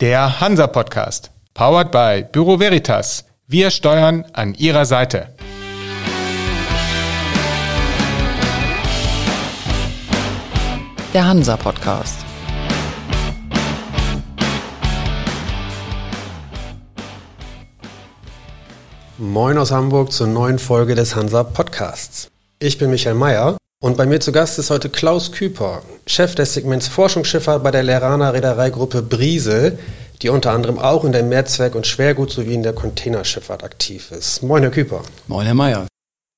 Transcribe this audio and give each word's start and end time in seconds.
Der 0.00 0.40
Hansa 0.40 0.68
Podcast. 0.68 1.32
Powered 1.54 1.90
by 1.90 2.24
Büro 2.30 2.60
Veritas. 2.60 3.24
Wir 3.48 3.68
steuern 3.72 4.24
an 4.32 4.54
Ihrer 4.54 4.84
Seite. 4.84 5.34
Der 11.12 11.26
Hansa 11.26 11.56
Podcast. 11.56 12.24
Moin 19.18 19.58
aus 19.58 19.72
Hamburg 19.72 20.12
zur 20.12 20.28
neuen 20.28 20.60
Folge 20.60 20.94
des 20.94 21.16
Hansa 21.16 21.42
Podcasts. 21.42 22.28
Ich 22.60 22.78
bin 22.78 22.90
Michael 22.90 23.16
Mayer 23.16 23.56
und 23.80 23.96
bei 23.96 24.06
mir 24.06 24.18
zu 24.18 24.32
Gast 24.32 24.58
ist 24.58 24.70
heute 24.70 24.88
Klaus 24.88 25.30
Küper, 25.30 25.82
Chef 26.06 26.34
des 26.34 26.54
Segments 26.54 26.88
Forschungsschifffahrt 26.88 27.62
bei 27.62 27.70
der 27.70 27.84
Lerana 27.84 28.30
Reedereigruppe 28.30 29.02
Briese, 29.02 29.78
die 30.20 30.30
unter 30.30 30.50
anderem 30.50 30.80
auch 30.80 31.04
in 31.04 31.12
der 31.12 31.22
Mehrzweck- 31.22 31.76
und 31.76 31.86
Schwergut 31.86 32.32
sowie 32.32 32.54
in 32.54 32.64
der 32.64 32.72
Containerschifffahrt 32.72 33.62
aktiv 33.62 34.10
ist. 34.10 34.42
Moin, 34.42 34.62
Herr 34.62 34.72
Küper. 34.72 35.02
Moin, 35.28 35.46
Herr 35.46 35.54
Mayer. 35.54 35.86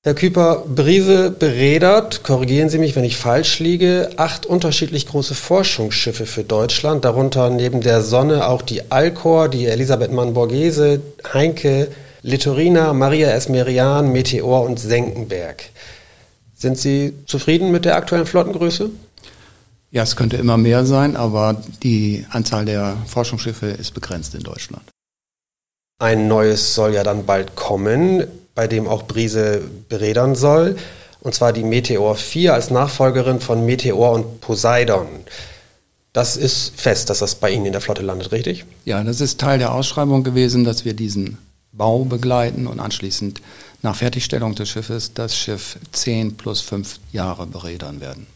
Herr 0.03 0.13
Küper, 0.13 0.65
Briese 0.67 1.31
beredert, 1.31 2.23
korrigieren 2.23 2.69
Sie 2.69 2.77
mich, 2.77 2.95
wenn 2.95 3.03
ich 3.03 3.17
falsch 3.17 3.57
liege, 3.59 4.11
acht 4.17 4.45
unterschiedlich 4.45 5.07
große 5.07 5.33
Forschungsschiffe 5.33 6.27
für 6.27 6.43
Deutschland, 6.43 7.05
darunter 7.05 7.49
neben 7.49 7.81
der 7.81 8.01
Sonne 8.01 8.47
auch 8.47 8.61
die 8.61 8.91
Alcor, 8.91 9.49
die 9.49 9.65
Elisabeth 9.65 10.11
Mann-Borghese, 10.11 11.01
Heinke, 11.33 11.87
Litorina, 12.21 12.93
Maria 12.93 13.31
Esmerian, 13.31 14.11
Meteor 14.11 14.61
und 14.63 14.79
Senckenberg. 14.79 15.63
Sind 16.61 16.77
Sie 16.77 17.13
zufrieden 17.25 17.71
mit 17.71 17.85
der 17.85 17.95
aktuellen 17.95 18.27
Flottengröße? 18.27 18.91
Ja, 19.89 20.03
es 20.03 20.15
könnte 20.15 20.37
immer 20.37 20.57
mehr 20.57 20.85
sein, 20.85 21.15
aber 21.15 21.59
die 21.81 22.23
Anzahl 22.29 22.65
der 22.65 22.97
Forschungsschiffe 23.07 23.65
ist 23.65 23.95
begrenzt 23.95 24.35
in 24.35 24.43
Deutschland. 24.43 24.83
Ein 25.97 26.27
neues 26.27 26.75
soll 26.75 26.93
ja 26.93 27.03
dann 27.03 27.25
bald 27.25 27.55
kommen, 27.55 28.27
bei 28.53 28.67
dem 28.67 28.87
auch 28.87 29.07
Brise 29.07 29.63
beredern 29.89 30.35
soll. 30.35 30.77
Und 31.21 31.33
zwar 31.33 31.51
die 31.51 31.63
Meteor 31.63 32.15
4 32.15 32.53
als 32.53 32.69
Nachfolgerin 32.69 33.39
von 33.39 33.65
Meteor 33.65 34.11
und 34.11 34.39
Poseidon. 34.39 35.07
Das 36.13 36.37
ist 36.37 36.79
fest, 36.79 37.09
dass 37.09 37.19
das 37.19 37.33
bei 37.33 37.49
Ihnen 37.49 37.65
in 37.65 37.71
der 37.71 37.81
Flotte 37.81 38.03
landet, 38.03 38.31
richtig? 38.31 38.65
Ja, 38.85 39.03
das 39.03 39.19
ist 39.19 39.39
Teil 39.39 39.57
der 39.57 39.73
Ausschreibung 39.73 40.23
gewesen, 40.23 40.63
dass 40.63 40.85
wir 40.85 40.93
diesen 40.93 41.39
Bau 41.71 42.05
begleiten 42.05 42.67
und 42.67 42.79
anschließend 42.79 43.41
nach 43.81 43.95
Fertigstellung 43.95 44.55
des 44.55 44.69
Schiffes 44.69 45.13
das 45.13 45.35
Schiff 45.35 45.77
10 45.91 46.37
plus 46.37 46.61
5 46.61 46.99
Jahre 47.11 47.47
beredern 47.47 48.01
werden. 48.01 48.27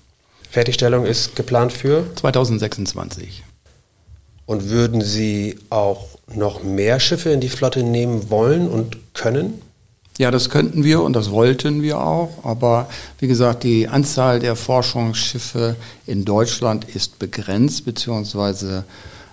Fertigstellung 0.50 1.06
ist 1.06 1.36
geplant 1.36 1.74
für? 1.74 2.06
2026. 2.16 3.44
Und 4.46 4.70
würden 4.70 5.02
Sie 5.02 5.58
auch 5.70 6.08
noch 6.34 6.64
mehr 6.64 7.00
Schiffe 7.00 7.32
in 7.32 7.42
die 7.42 7.50
Flotte 7.50 7.84
nehmen 7.84 8.30
wollen 8.30 8.68
und 8.68 9.14
können? 9.14 9.62
Ja, 10.18 10.32
das 10.32 10.50
könnten 10.50 10.84
wir 10.84 11.02
und 11.02 11.14
das 11.14 11.30
wollten 11.30 11.82
wir 11.82 12.00
auch. 12.00 12.46
Aber 12.46 12.88
wie 13.20 13.28
gesagt, 13.28 13.64
die 13.64 13.88
Anzahl 13.88 14.40
der 14.40 14.56
Forschungsschiffe 14.56 15.76
in 16.08 16.24
Deutschland 16.24 16.86
ist 16.86 17.20
begrenzt 17.20 17.84
bzw. 17.84 18.84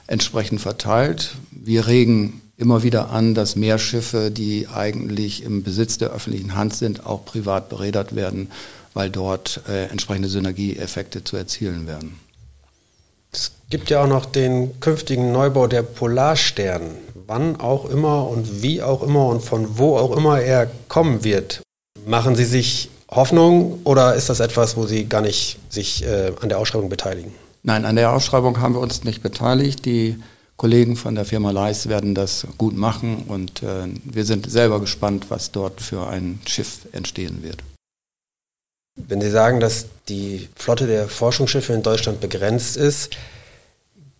entsprechend 0.08 0.60
verteilt. 0.60 1.36
Wir 1.52 1.86
regen 1.86 2.41
immer 2.56 2.82
wieder 2.82 3.10
an, 3.10 3.34
dass 3.34 3.56
mehr 3.56 3.78
Schiffe, 3.78 4.30
die 4.30 4.68
eigentlich 4.68 5.42
im 5.42 5.62
Besitz 5.62 5.98
der 5.98 6.10
öffentlichen 6.10 6.54
Hand 6.54 6.74
sind, 6.74 7.06
auch 7.06 7.24
privat 7.24 7.68
beredert 7.68 8.14
werden, 8.14 8.50
weil 8.94 9.10
dort 9.10 9.62
äh, 9.68 9.86
entsprechende 9.86 10.28
Synergieeffekte 10.28 11.24
zu 11.24 11.36
erzielen 11.36 11.86
werden. 11.86 12.18
Es 13.32 13.52
gibt 13.70 13.88
ja 13.88 14.04
auch 14.04 14.08
noch 14.08 14.26
den 14.26 14.78
künftigen 14.80 15.32
Neubau 15.32 15.66
der 15.66 15.82
Polarstern. 15.82 16.82
Wann 17.26 17.56
auch 17.56 17.88
immer 17.88 18.28
und 18.28 18.62
wie 18.62 18.82
auch 18.82 19.02
immer 19.02 19.26
und 19.28 19.42
von 19.42 19.78
wo 19.78 19.96
auch 19.96 20.14
immer 20.16 20.40
er 20.40 20.70
kommen 20.88 21.24
wird. 21.24 21.62
Machen 22.06 22.36
Sie 22.36 22.44
sich 22.44 22.90
Hoffnung 23.10 23.80
oder 23.84 24.14
ist 24.14 24.28
das 24.28 24.40
etwas, 24.40 24.76
wo 24.76 24.86
Sie 24.86 25.06
gar 25.06 25.22
nicht 25.22 25.58
sich 25.70 26.04
äh, 26.04 26.32
an 26.40 26.50
der 26.50 26.58
Ausschreibung 26.58 26.90
beteiligen? 26.90 27.32
Nein, 27.62 27.84
an 27.84 27.96
der 27.96 28.12
Ausschreibung 28.12 28.60
haben 28.60 28.74
wir 28.74 28.80
uns 28.80 29.04
nicht 29.04 29.22
beteiligt. 29.22 29.84
Die 29.86 30.18
Kollegen 30.56 30.96
von 30.96 31.14
der 31.14 31.24
Firma 31.24 31.50
Leis 31.50 31.88
werden 31.88 32.14
das 32.14 32.46
gut 32.58 32.76
machen 32.76 33.24
und 33.26 33.62
äh, 33.62 33.88
wir 34.04 34.24
sind 34.24 34.50
selber 34.50 34.80
gespannt, 34.80 35.26
was 35.28 35.50
dort 35.50 35.80
für 35.80 36.06
ein 36.06 36.40
Schiff 36.46 36.86
entstehen 36.92 37.42
wird. 37.42 37.62
Wenn 38.94 39.20
Sie 39.20 39.30
sagen, 39.30 39.58
dass 39.58 39.86
die 40.08 40.48
Flotte 40.54 40.86
der 40.86 41.08
Forschungsschiffe 41.08 41.72
in 41.72 41.82
Deutschland 41.82 42.20
begrenzt 42.20 42.76
ist, 42.76 43.16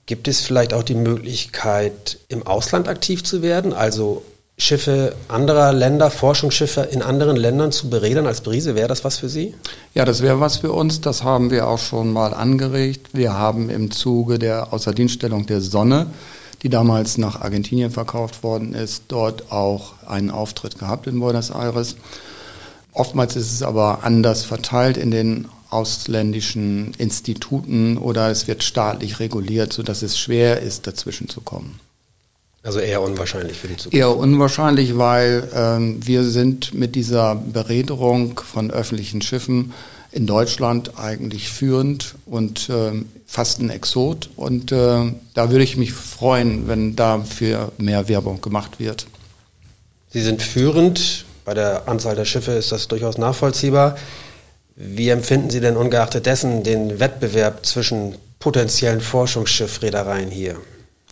gibt 0.07 0.29
es 0.29 0.41
vielleicht 0.41 0.73
auch 0.73 0.83
die 0.83 0.95
Möglichkeit, 0.95 2.19
im 2.29 2.47
Ausland 2.47 2.89
aktiv 2.89 3.23
zu 3.23 3.43
werden? 3.43 3.73
Also 3.73 4.25
Schiffe 4.59 5.17
anderer 5.29 5.73
Länder, 5.73 6.11
Forschungsschiffe 6.11 6.83
in 6.83 7.03
anderen 7.03 7.37
Ländern 7.37 7.73
zu 7.73 7.91
beredern 7.91 8.27
als 8.27 8.43
Brise, 8.43 8.75
wäre 8.75 8.89
das 8.89 9.03
was 9.03 9.19
für 9.19 9.29
Sie? 9.29 9.55
Ja, 9.95 10.05
das 10.05 10.23
wäre 10.23 10.41
was 10.41 10.59
für 10.59 10.73
uns. 10.73 11.01
Das 11.01 11.25
haben 11.25 11.51
wir 11.51 11.67
auch 11.67 11.79
schon 11.79 12.13
mal 12.13 12.35
angeregt. 12.35 13.09
Wir 13.13 13.33
haben 13.33 13.71
im 13.71 13.91
Zuge 13.91 14.39
der 14.39 14.73
Außerdienststellung 14.73 15.47
der 15.47 15.61
Sonne, 15.61 16.07
die 16.63 16.69
damals 16.69 17.19
nach 17.19 17.41
Argentinien 17.41 17.91
verkauft 17.91 18.43
worden 18.43 18.75
ist, 18.75 19.05
dort 19.09 19.51
auch 19.51 19.95
einen 20.07 20.31
Auftritt 20.31 20.79
gehabt 20.79 21.07
in 21.07 21.19
Buenos 21.19 21.51
Aires. 21.51 21.97
Oftmals 22.93 23.37
ist 23.37 23.53
es 23.53 23.63
aber 23.63 24.05
anders 24.05 24.45
verteilt 24.45 24.97
in 24.97 25.11
den 25.11 25.49
ausländischen 25.71 26.93
Instituten 26.99 27.97
oder 27.97 28.31
es 28.31 28.47
wird 28.47 28.63
staatlich 28.63 29.19
reguliert, 29.19 29.73
sodass 29.73 30.03
es 30.03 30.19
schwer 30.19 30.61
ist, 30.61 30.87
dazwischen 30.87 31.29
zu 31.29 31.41
kommen. 31.41 31.81
Also 32.63 32.79
eher 32.79 33.03
unwahrscheinlich 33.03 33.59
für 33.59 33.69
die 33.69 33.77
Zukunft. 33.77 33.97
Eher 33.97 34.17
unwahrscheinlich, 34.17 34.97
weil 34.97 35.49
ähm, 35.55 35.99
wir 36.07 36.25
sind 36.25 36.75
mit 36.75 36.95
dieser 36.95 37.35
Berederung 37.35 38.39
von 38.39 38.71
öffentlichen 38.71 39.21
Schiffen 39.21 39.73
in 40.13 40.27
Deutschland 40.27 40.99
eigentlich 40.99 41.51
führend 41.51 42.15
und 42.27 42.69
ähm, 42.71 43.07
fast 43.27 43.61
ein 43.61 43.71
Exot. 43.71 44.31
Und 44.37 44.71
äh, 44.71 45.13
da 45.35 45.51
würde 45.51 45.65
ich 45.65 45.77
mich 45.77 45.93
freuen, 45.93 46.69
wenn 46.69 46.95
dafür 46.95 47.73
mehr 47.79 48.09
Werbung 48.09 48.41
gemacht 48.41 48.79
wird. 48.79 49.07
Sie 50.11 50.21
sind 50.21 50.43
führend 50.43 51.25
bei 51.45 51.55
der 51.55 51.89
Anzahl 51.89 52.15
der 52.15 52.25
Schiffe 52.25 52.53
ist 52.53 52.73
das 52.73 52.89
durchaus 52.89 53.19
nachvollziehbar. 53.19 53.97
Wie 54.77 55.09
empfinden 55.09 55.51
Sie 55.51 55.61
denn 55.61 55.77
ungeachtet 55.77 56.27
dessen 56.27 56.63
den 56.63 57.01
Wettbewerb 57.01 57.67
zwischen 57.67 58.15
potenziellen 58.39 59.01
Forschungsschiffreedereien 59.01 60.31
hier? 60.31 60.57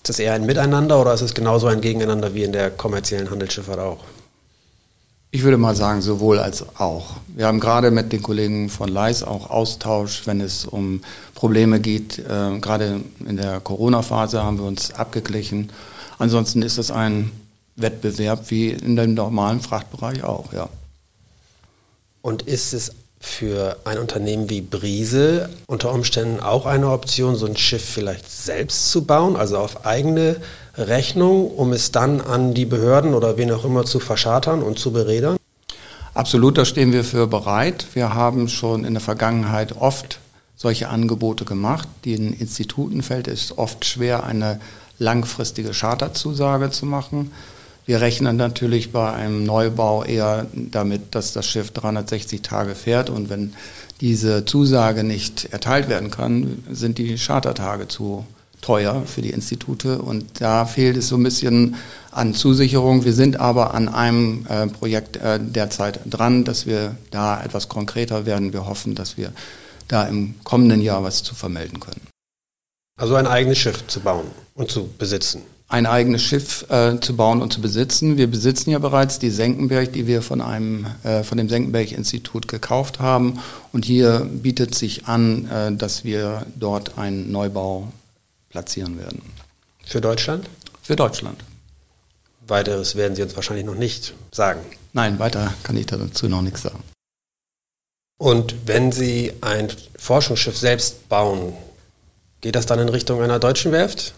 Ist 0.01 0.09
das 0.09 0.19
eher 0.19 0.33
ein 0.33 0.47
Miteinander 0.47 0.99
oder 0.99 1.13
ist 1.13 1.21
es 1.21 1.35
genauso 1.35 1.67
ein 1.67 1.83
Gegeneinander 1.83 2.33
wie 2.33 2.43
in 2.43 2.53
der 2.53 2.71
kommerziellen 2.71 3.31
Handelsschifffahrt 3.31 3.79
auch? 3.79 3.99
Ich 5.31 5.43
würde 5.43 5.59
mal 5.59 5.77
sagen, 5.77 6.01
sowohl 6.01 6.39
als 6.39 6.65
auch. 6.79 7.17
Wir 7.29 7.47
haben 7.47 7.61
gerade 7.61 7.91
mit 7.91 8.11
den 8.11 8.23
Kollegen 8.23 8.71
von 8.71 8.89
Leis 8.89 9.23
auch 9.23 9.51
Austausch, 9.51 10.27
wenn 10.27 10.41
es 10.41 10.65
um 10.65 11.03
Probleme 11.35 11.81
geht. 11.81 12.19
Äh, 12.19 12.59
gerade 12.61 13.03
in 13.27 13.37
der 13.37 13.61
Corona-Phase 13.61 14.43
haben 14.43 14.57
wir 14.57 14.65
uns 14.65 14.91
abgeglichen. 14.95 15.71
Ansonsten 16.19 16.63
ist 16.63 16.79
das 16.79 16.91
ein 16.91 17.31
Wettbewerb 17.77 18.51
wie 18.51 18.71
in 18.71 18.97
dem 18.97 19.13
normalen 19.13 19.61
Frachtbereich 19.61 20.25
auch, 20.25 20.55
ja. 20.55 20.71
Und 22.23 22.41
ist 22.41 22.73
es 22.73 22.93
für 23.21 23.77
ein 23.85 23.99
Unternehmen 23.99 24.49
wie 24.49 24.63
Brise 24.63 25.51
unter 25.67 25.93
Umständen 25.93 26.41
auch 26.41 26.65
eine 26.65 26.91
Option, 26.91 27.37
so 27.37 27.45
ein 27.45 27.57
Schiff 27.57 27.85
vielleicht 27.85 28.31
selbst 28.31 28.91
zu 28.91 29.05
bauen, 29.05 29.37
also 29.37 29.59
auf 29.59 29.85
eigene 29.85 30.37
Rechnung, 30.77 31.51
um 31.51 31.73
es 31.75 31.93
dann 31.93 32.23
an 32.23 32.55
die 32.55 32.65
Behörden 32.65 33.13
oder 33.13 33.37
wen 33.37 33.53
auch 33.53 33.65
immer 33.65 33.85
zu 33.85 34.01
verschartern 34.01 34.63
und 34.63 34.79
zu 34.79 34.93
beredern? 34.93 35.37
Absolut, 36.15 36.57
da 36.57 36.65
stehen 36.65 36.93
wir 36.93 37.05
für 37.05 37.27
bereit. 37.27 37.87
Wir 37.93 38.15
haben 38.15 38.49
schon 38.49 38.85
in 38.85 38.95
der 38.95 39.03
Vergangenheit 39.03 39.77
oft 39.79 40.19
solche 40.57 40.89
Angebote 40.89 41.45
gemacht. 41.45 41.89
Den 42.05 42.33
Instituten 42.33 43.03
fällt 43.03 43.29
es 43.29 43.57
oft 43.57 43.85
schwer, 43.85 44.25
eine 44.25 44.61
langfristige 44.99 45.73
Charterzusage 45.73 46.71
zu 46.71 46.87
machen. 46.87 47.33
Wir 47.91 48.01
rechnen 48.01 48.37
natürlich 48.37 48.93
bei 48.93 49.13
einem 49.13 49.43
Neubau 49.43 50.05
eher 50.05 50.47
damit, 50.55 51.13
dass 51.17 51.33
das 51.33 51.45
Schiff 51.45 51.73
360 51.73 52.41
Tage 52.41 52.77
fährt 52.77 53.11
und 53.11 53.31
wenn 53.31 53.53
diese 54.01 54.45
Zusage 54.45 55.03
nicht 55.03 55.47
erteilt 55.47 55.89
werden 55.89 56.09
kann, 56.09 56.63
sind 56.71 56.99
die 56.99 57.17
Chartertage 57.17 57.89
zu 57.89 58.25
teuer 58.61 59.03
für 59.07 59.23
die 59.23 59.31
Institute 59.31 59.99
und 59.99 60.41
da 60.41 60.67
fehlt 60.67 60.99
es 60.99 61.09
so 61.09 61.17
ein 61.17 61.25
bisschen 61.25 61.75
an 62.13 62.33
Zusicherung. 62.33 63.05
Wir 63.05 63.13
sind 63.13 63.41
aber 63.41 63.75
an 63.75 63.89
einem 63.89 64.47
äh, 64.49 64.69
Projekt 64.69 65.17
äh, 65.17 65.41
derzeit 65.43 65.99
dran, 66.09 66.45
dass 66.45 66.67
wir 66.67 66.95
da 67.11 67.43
etwas 67.43 67.69
konkreter 67.69 68.25
werden. 68.25 68.53
Wir 68.53 68.67
hoffen, 68.67 68.95
dass 68.95 69.17
wir 69.17 69.33
da 69.89 70.05
im 70.05 70.37
kommenden 70.45 70.81
Jahr 70.81 71.03
was 71.03 71.25
zu 71.25 71.35
vermelden 71.35 71.81
können. 71.81 72.03
Also 73.01 73.17
ein 73.17 73.27
eigenes 73.27 73.59
Schiff 73.59 73.85
zu 73.89 73.99
bauen 73.99 74.29
und 74.55 74.71
zu 74.71 74.89
besitzen 74.97 75.43
ein 75.71 75.87
eigenes 75.87 76.23
Schiff 76.23 76.69
äh, 76.69 76.99
zu 77.01 77.15
bauen 77.15 77.41
und 77.41 77.53
zu 77.53 77.61
besitzen. 77.61 78.17
Wir 78.17 78.27
besitzen 78.27 78.71
ja 78.71 78.81
bereits 78.81 79.21
die 79.21 79.31
Senckenberg, 79.31 79.93
die 79.93 80.09
wir 80.09 80.21
von 80.21 80.41
einem 80.41 80.87
äh, 81.05 81.23
von 81.23 81.39
dem 81.39 81.49
Senckenberg-Institut 81.49 82.49
gekauft 82.49 82.99
haben. 82.99 83.39
Und 83.73 83.85
hier 83.85 84.29
bietet 84.31 84.75
sich 84.75 85.07
an, 85.07 85.49
äh, 85.49 85.73
dass 85.73 86.03
wir 86.05 86.45
dort 86.57 86.99
einen 86.99 87.31
Neubau 87.31 87.93
platzieren 88.51 88.99
werden. 88.99 89.23
Für 89.87 90.01
Deutschland? 90.01 90.51
Für 90.83 90.97
Deutschland. 90.97 91.39
Weiteres 92.49 92.97
werden 92.97 93.15
Sie 93.15 93.23
uns 93.23 93.37
wahrscheinlich 93.37 93.65
noch 93.65 93.77
nicht 93.77 94.13
sagen. 94.33 94.61
Nein, 94.93 95.21
weiter 95.21 95.55
kann 95.63 95.77
ich 95.77 95.87
dazu 95.87 96.29
noch 96.29 96.43
nichts 96.43 96.63
sagen. 96.63 96.83
Und 98.19 98.57
wenn 98.67 98.91
Sie 98.91 99.33
ein 99.41 99.69
Forschungsschiff 99.97 100.59
selbst 100.59 101.09
bauen, 101.09 101.53
geht 102.41 102.57
das 102.57 102.67
dann 102.67 102.81
in 102.81 102.89
Richtung 102.89 103.23
einer 103.23 103.39
deutschen 103.39 103.71
Werft? 103.71 104.15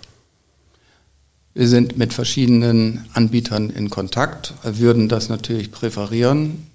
Wir 1.54 1.68
sind 1.68 1.98
mit 1.98 2.14
verschiedenen 2.14 3.04
Anbietern 3.12 3.68
in 3.68 3.90
Kontakt, 3.90 4.54
würden 4.62 5.10
das 5.10 5.28
natürlich 5.28 5.70
präferieren, 5.70 6.66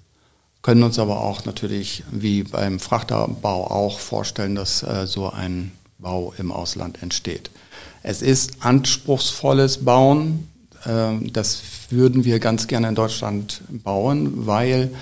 können 0.62 0.84
uns 0.84 1.00
aber 1.00 1.20
auch 1.20 1.44
natürlich 1.44 2.04
wie 2.12 2.44
beim 2.44 2.78
Frachterbau 2.78 3.68
auch 3.72 3.98
vorstellen, 3.98 4.54
dass 4.54 4.84
äh, 4.84 5.08
so 5.08 5.30
ein 5.30 5.72
Bau 5.98 6.32
im 6.38 6.52
Ausland 6.52 7.02
entsteht. 7.02 7.50
Es 8.04 8.22
ist 8.22 8.58
anspruchsvolles 8.60 9.84
Bauen. 9.84 10.48
Äh, 10.84 11.28
das 11.32 11.60
würden 11.90 12.24
wir 12.24 12.38
ganz 12.38 12.68
gerne 12.68 12.88
in 12.88 12.94
Deutschland 12.94 13.62
bauen, 13.68 14.46
weil 14.46 14.92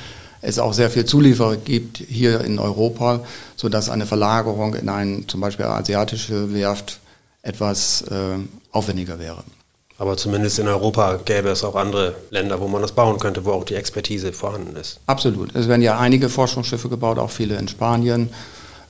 es 0.41 0.59
auch 0.59 0.73
sehr 0.73 0.89
viel 0.89 1.05
Zulieferer 1.05 1.59
gibt 1.59 1.99
hier 1.99 2.41
in 2.41 2.59
Europa, 2.59 3.25
sodass 3.57 3.91
eine 3.91 4.07
Verlagerung 4.07 4.75
in 4.75 4.89
eine 4.89 5.27
zum 5.27 5.43
Beispiel 5.43 5.67
asiatische 5.67 6.55
Werft 6.55 7.01
etwas 7.43 8.03
äh, 8.03 8.39
aufwendiger 8.73 9.19
wäre. 9.19 9.45
Aber 9.99 10.17
zumindest 10.17 10.59
in 10.59 10.69
Europa 10.69 11.19
gäbe 11.25 11.49
es 11.49 11.65
auch 11.65 11.75
andere 11.75 12.15
Länder, 12.31 12.61
wo 12.61 12.69
man 12.69 12.83
das 12.83 12.93
bauen 12.93 13.19
könnte, 13.19 13.45
wo 13.45 13.53
auch 13.53 13.65
die 13.65 13.75
Expertise 13.75 14.33
vorhanden 14.33 14.77
ist. 14.77 15.01
Absolut. 15.07 15.55
Es 15.55 15.69
werden 15.69 15.83
ja 15.83 15.99
einige 15.99 16.29
Forschungsschiffe 16.29 16.89
gebaut, 16.89 17.19
auch 17.19 17.31
viele 17.31 17.57
in 17.57 17.67
Spanien. 17.69 18.29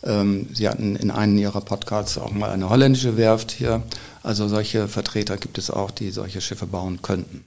Ähm, 0.03 0.49
Sie 0.53 0.69
hatten 0.69 0.97
in 0.97 1.13
einem 1.13 1.39
Ihrer 1.39 1.61
Podcasts 1.61 2.19
auch 2.19 2.33
mal 2.33 2.51
eine 2.51 2.69
holländische 2.71 3.17
Werft 3.17 3.53
hier. 3.53 3.83
Also 4.25 4.49
solche 4.49 4.89
Vertreter 4.89 5.37
gibt 5.37 5.59
es 5.59 5.71
auch, 5.71 5.93
die 5.93 6.11
solche 6.11 6.41
Schiffe 6.41 6.67
bauen 6.67 7.01
könnten. 7.03 7.45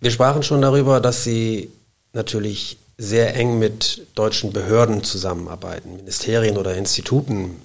Wir 0.00 0.12
sprachen 0.12 0.44
schon 0.44 0.62
darüber, 0.62 1.00
dass 1.00 1.24
Sie 1.24 1.70
natürlich 2.12 2.78
sehr 2.98 3.34
eng 3.34 3.58
mit 3.58 4.06
deutschen 4.14 4.52
Behörden 4.52 5.02
zusammenarbeiten, 5.02 5.96
Ministerien 5.96 6.56
oder 6.56 6.76
Instituten. 6.76 7.56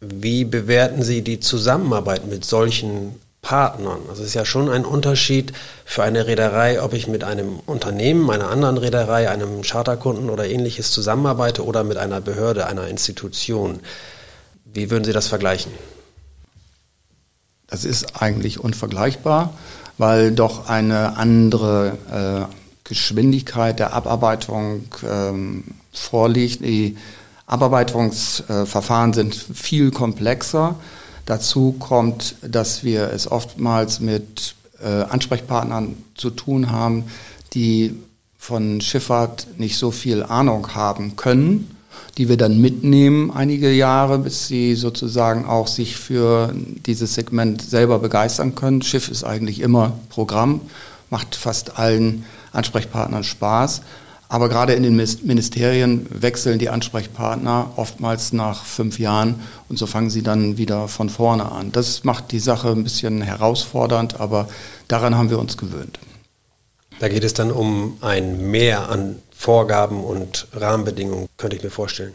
Wie 0.00 0.44
bewerten 0.44 1.02
Sie 1.02 1.22
die 1.22 1.40
Zusammenarbeit 1.40 2.26
mit 2.26 2.44
solchen 2.44 3.16
Partnern. 3.42 4.00
Also 4.08 4.22
es 4.22 4.28
ist 4.28 4.34
ja 4.34 4.44
schon 4.44 4.68
ein 4.68 4.84
Unterschied 4.84 5.52
für 5.84 6.02
eine 6.02 6.26
Reederei, 6.26 6.82
ob 6.82 6.92
ich 6.92 7.08
mit 7.08 7.24
einem 7.24 7.60
Unternehmen, 7.66 8.30
einer 8.30 8.48
anderen 8.48 8.76
Reederei, 8.76 9.30
einem 9.30 9.62
Charterkunden 9.62 10.28
oder 10.28 10.46
ähnliches 10.46 10.90
zusammenarbeite 10.90 11.64
oder 11.64 11.82
mit 11.82 11.96
einer 11.96 12.20
Behörde, 12.20 12.66
einer 12.66 12.88
Institution. 12.88 13.80
Wie 14.64 14.90
würden 14.90 15.04
Sie 15.04 15.12
das 15.12 15.26
vergleichen? 15.26 15.72
Das 17.66 17.84
ist 17.84 18.20
eigentlich 18.20 18.60
unvergleichbar, 18.60 19.54
weil 19.96 20.32
doch 20.32 20.68
eine 20.68 21.16
andere 21.16 22.48
äh, 22.50 22.54
Geschwindigkeit 22.84 23.78
der 23.78 23.94
Abarbeitung 23.94 24.84
ähm, 25.08 25.64
vorliegt. 25.92 26.62
Die 26.62 26.98
Abarbeitungsverfahren 27.46 29.12
sind 29.12 29.34
viel 29.34 29.92
komplexer. 29.92 30.76
Dazu 31.30 31.76
kommt, 31.78 32.34
dass 32.42 32.82
wir 32.82 33.12
es 33.12 33.30
oftmals 33.30 34.00
mit 34.00 34.56
äh, 34.82 34.88
Ansprechpartnern 34.88 35.94
zu 36.16 36.30
tun 36.30 36.72
haben, 36.72 37.04
die 37.54 37.94
von 38.36 38.80
Schifffahrt 38.80 39.46
nicht 39.56 39.78
so 39.78 39.92
viel 39.92 40.24
Ahnung 40.24 40.74
haben 40.74 41.14
können, 41.14 41.76
die 42.18 42.28
wir 42.28 42.36
dann 42.36 42.60
mitnehmen 42.60 43.30
einige 43.30 43.70
Jahre, 43.70 44.18
bis 44.18 44.48
sie 44.48 44.74
sozusagen 44.74 45.44
auch 45.44 45.68
sich 45.68 45.96
für 45.96 46.52
dieses 46.84 47.14
Segment 47.14 47.62
selber 47.62 48.00
begeistern 48.00 48.56
können. 48.56 48.82
Schiff 48.82 49.08
ist 49.08 49.22
eigentlich 49.22 49.60
immer 49.60 50.00
Programm, 50.08 50.60
macht 51.10 51.36
fast 51.36 51.78
allen 51.78 52.24
Ansprechpartnern 52.50 53.22
Spaß. 53.22 53.82
Aber 54.30 54.48
gerade 54.48 54.74
in 54.74 54.84
den 54.84 54.94
Ministerien 54.94 56.06
wechseln 56.08 56.60
die 56.60 56.68
Ansprechpartner 56.68 57.72
oftmals 57.74 58.32
nach 58.32 58.64
fünf 58.64 59.00
Jahren 59.00 59.40
und 59.68 59.76
so 59.76 59.86
fangen 59.86 60.08
sie 60.08 60.22
dann 60.22 60.56
wieder 60.56 60.86
von 60.86 61.10
vorne 61.10 61.50
an. 61.50 61.72
Das 61.72 62.04
macht 62.04 62.30
die 62.30 62.38
Sache 62.38 62.68
ein 62.68 62.84
bisschen 62.84 63.22
herausfordernd, 63.22 64.20
aber 64.20 64.48
daran 64.86 65.16
haben 65.16 65.30
wir 65.30 65.40
uns 65.40 65.56
gewöhnt. 65.56 65.98
Da 67.00 67.08
geht 67.08 67.24
es 67.24 67.34
dann 67.34 67.50
um 67.50 67.96
ein 68.02 68.52
Mehr 68.52 68.88
an 68.88 69.16
Vorgaben 69.34 70.04
und 70.04 70.46
Rahmenbedingungen, 70.52 71.26
könnte 71.36 71.56
ich 71.56 71.64
mir 71.64 71.70
vorstellen. 71.70 72.12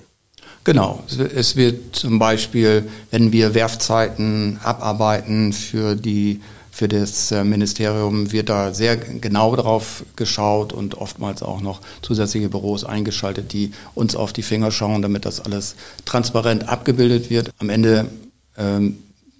Genau, 0.64 1.04
es 1.36 1.58
wird 1.58 1.98
zum 1.98 2.18
Beispiel, 2.18 2.88
wenn 3.12 3.34
wir 3.34 3.54
Werfzeiten 3.54 4.58
abarbeiten 4.64 5.52
für 5.52 5.96
die 5.96 6.40
für 6.75 6.89
das 6.89 7.31
äh, 7.31 7.45
Ministerium 7.45 8.33
wird 8.33 8.50
da 8.50 8.74
sehr 8.74 8.98
genau 8.98 9.56
drauf 9.56 10.04
geschaut 10.18 10.74
und 10.74 10.95
oftmals 10.95 11.42
auch 11.42 11.62
noch 11.62 11.80
zusätzliche 12.01 12.50
Büros 12.50 12.83
eingeschaltet, 12.83 13.54
die 13.54 13.72
uns 13.94 14.18
auf 14.18 14.33
die 14.33 14.44
Finger 14.44 14.72
schauen, 14.72 15.01
damit 15.01 15.24
das 15.24 15.39
alles 15.39 15.77
transparent 16.04 16.68
abgebildet 16.68 17.30
wird. 17.30 17.51
Am 17.60 17.69
Ende 17.69 18.10
ähm, 18.57 18.98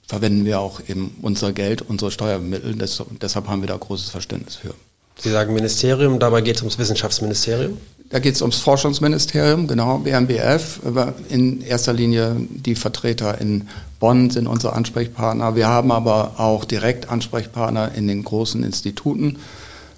verwenden 0.08 0.46
wir 0.46 0.62
auch 0.62 0.80
eben 0.88 1.18
unser 1.22 1.52
Geld, 1.52 1.82
unsere 1.82 2.10
Steuermittel. 2.10 2.74
Das, 2.76 3.04
deshalb 3.22 3.50
haben 3.50 3.60
wir 3.60 3.68
da 3.68 3.76
großes 3.76 4.12
Verständnis 4.12 4.56
für. 4.56 4.74
Sie 5.20 5.30
sagen 5.30 5.54
Ministerium, 5.54 6.20
dabei 6.20 6.40
geht 6.40 6.56
es 6.56 6.62
ums 6.62 6.80
Wissenschaftsministerium? 6.80 7.78
Da 8.12 8.20
geht 8.20 8.36
es 8.36 8.42
ums 8.42 8.60
Forschungsministerium, 8.60 9.68
genau, 9.68 9.98
BMBF. 9.98 10.80
In 11.28 11.62
erster 11.62 11.92
Linie 11.92 12.38
die 12.50 12.76
Vertreter 12.76 13.42
in 13.42 13.68
Bonn 14.06 14.30
sind 14.30 14.46
unsere 14.46 14.74
Ansprechpartner. 14.74 15.56
Wir 15.56 15.68
haben 15.68 15.92
aber 15.92 16.34
auch 16.38 16.64
direkt 16.64 17.10
Ansprechpartner 17.10 17.94
in 17.96 18.08
den 18.08 18.24
großen 18.24 18.64
Instituten, 18.64 19.40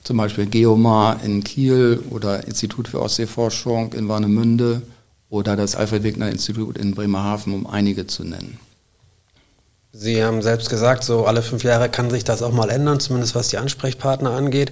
zum 0.01 0.15
Beispiel 0.15 0.45
Geomar 0.45 1.21
in 1.25 1.43
Kiel 1.43 2.01
oder 2.09 2.47
Institut 2.47 2.87
für 2.87 3.01
Ostseeforschung 3.01 3.91
in 3.91 4.07
Warnemünde 4.07 4.81
oder 5.29 5.57
das 5.57 5.75
Alfred 5.75 6.03
Wegener 6.03 6.29
Institut 6.29 6.77
in 6.77 6.95
Bremerhaven, 6.95 7.53
um 7.53 7.67
einige 7.67 8.07
zu 8.07 8.23
nennen. 8.23 8.57
Sie 9.91 10.23
haben 10.23 10.41
selbst 10.41 10.69
gesagt, 10.69 11.03
so 11.03 11.25
alle 11.25 11.41
fünf 11.41 11.65
Jahre 11.65 11.89
kann 11.89 12.09
sich 12.09 12.23
das 12.23 12.41
auch 12.41 12.53
mal 12.53 12.69
ändern, 12.69 13.01
zumindest 13.01 13.35
was 13.35 13.49
die 13.49 13.57
Ansprechpartner 13.57 14.31
angeht. 14.31 14.71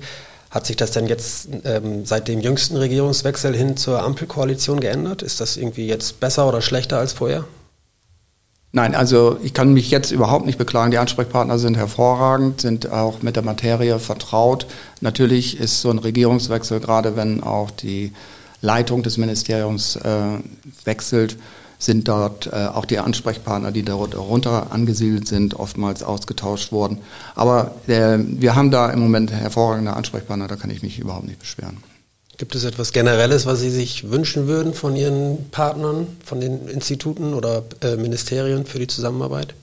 Hat 0.50 0.66
sich 0.66 0.78
das 0.78 0.92
denn 0.92 1.08
jetzt 1.08 1.50
ähm, 1.66 2.06
seit 2.06 2.30
dem 2.30 2.40
jüngsten 2.40 2.78
Regierungswechsel 2.78 3.54
hin 3.54 3.76
zur 3.76 4.02
Ampelkoalition 4.02 4.80
geändert? 4.80 5.24
Ist 5.24 5.42
das 5.42 5.58
irgendwie 5.58 5.88
jetzt 5.88 6.22
besser 6.22 6.48
oder 6.48 6.62
schlechter 6.62 7.00
als 7.00 7.12
vorher? 7.12 7.44
Nein, 8.76 8.94
also 8.94 9.38
ich 9.42 9.54
kann 9.54 9.72
mich 9.72 9.90
jetzt 9.90 10.12
überhaupt 10.12 10.46
nicht 10.46 10.58
beklagen. 10.58 10.92
Die 10.92 10.98
Ansprechpartner 10.98 11.58
sind 11.60 11.78
hervorragend, 11.78 12.60
sind 12.60 12.92
auch 12.92 13.22
mit 13.22 13.38
der 13.38 13.44
Materie 13.44 14.00
vertraut. 14.00 14.68
Natürlich 15.00 15.62
ist 15.62 15.80
so 15.80 15.90
ein 15.90 15.98
Regierungswechsel, 15.98 16.82
gerade 16.82 17.16
wenn 17.16 17.42
auch 17.42 17.72
die 17.72 18.12
Leitung 18.60 19.02
des 19.02 19.16
Ministeriums 19.18 19.96
äh, 19.96 20.40
wechselt, 20.84 21.38
sind 21.80 22.10
dort 22.10 22.48
äh, 22.48 22.66
auch 22.66 22.84
die 22.84 23.00
Ansprechpartner, 23.00 23.72
die 23.72 23.84
darunter 23.84 24.74
angesiedelt 24.74 25.26
sind, 25.26 25.54
oftmals 25.58 26.04
ausgetauscht 26.04 26.74
worden. 26.74 26.98
Aber 27.34 27.76
äh, 27.88 28.18
wir 28.20 28.58
haben 28.58 28.72
da 28.72 28.90
im 28.90 29.00
Moment 29.00 29.32
hervorragende 29.32 29.94
Ansprechpartner, 29.94 30.50
da 30.50 30.58
kann 30.58 30.70
ich 30.70 30.84
mich 30.84 31.00
überhaupt 31.00 31.28
nicht 31.28 31.40
beschweren. 31.40 31.78
Gibt 32.38 32.54
es 32.54 32.66
etwas 32.66 32.92
Generelles, 32.92 33.46
was 33.46 33.62
Sie 33.62 33.70
sich 33.70 34.10
wünschen 34.10 34.48
würden 34.48 34.74
von 34.74 34.96
Ihren 34.96 35.50
Partnern, 35.52 36.08
von 36.24 36.42
den 36.42 36.68
Instituten 36.68 37.34
oder 37.34 37.64
äh, 37.82 37.96
Ministerien 37.96 38.66
für 38.66 38.80
die 38.80 38.88
Zusammenarbeit? 38.88 39.54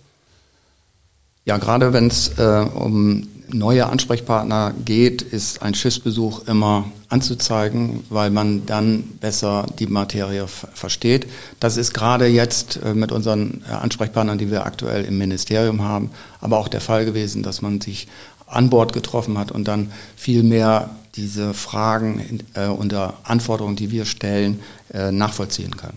Ja, 1.45 1.59
gerade 1.59 1.93
wenn 1.93 2.07
es 2.07 2.39
äh, 2.39 2.67
um 2.75 3.29
neue 3.49 3.87
Ansprechpartner 3.87 4.73
geht, 4.85 5.21
ist 5.21 5.61
ein 5.61 5.75
Schiffsbesuch 5.75 6.47
immer 6.47 6.91
anzuzeigen, 7.09 8.05
weil 8.09 8.31
man 8.31 8.65
dann 8.65 9.03
besser 9.21 9.67
die 9.79 9.87
Materie 9.87 10.47
versteht. 10.47 11.27
Das 11.61 11.77
ist 11.77 11.93
gerade 11.93 12.27
jetzt 12.27 12.81
äh, 12.83 12.95
mit 12.95 13.13
unseren 13.13 13.63
äh, 13.69 13.73
Ansprechpartnern, 13.73 14.39
die 14.39 14.51
wir 14.51 14.65
aktuell 14.65 15.05
im 15.05 15.19
Ministerium 15.19 15.83
haben, 15.83 16.11
aber 16.41 16.59
auch 16.59 16.69
der 16.69 16.81
Fall 16.81 17.05
gewesen, 17.05 17.43
dass 17.43 17.61
man 17.61 17.83
sich 17.83 18.09
an 18.47 18.71
Bord 18.71 18.93
getroffen 18.93 19.37
hat 19.37 19.51
und 19.51 19.69
dann 19.69 19.93
viel 20.17 20.43
mehr 20.43 20.91
diese 21.15 21.55
Fragen 21.55 22.41
äh, 22.55 22.67
unter 22.67 23.15
Anforderungen, 23.25 23.77
die 23.77 23.91
wir 23.91 24.05
stellen, 24.05 24.63
äh, 24.93 25.13
nachvollziehen 25.13 25.77
kann. 25.77 25.95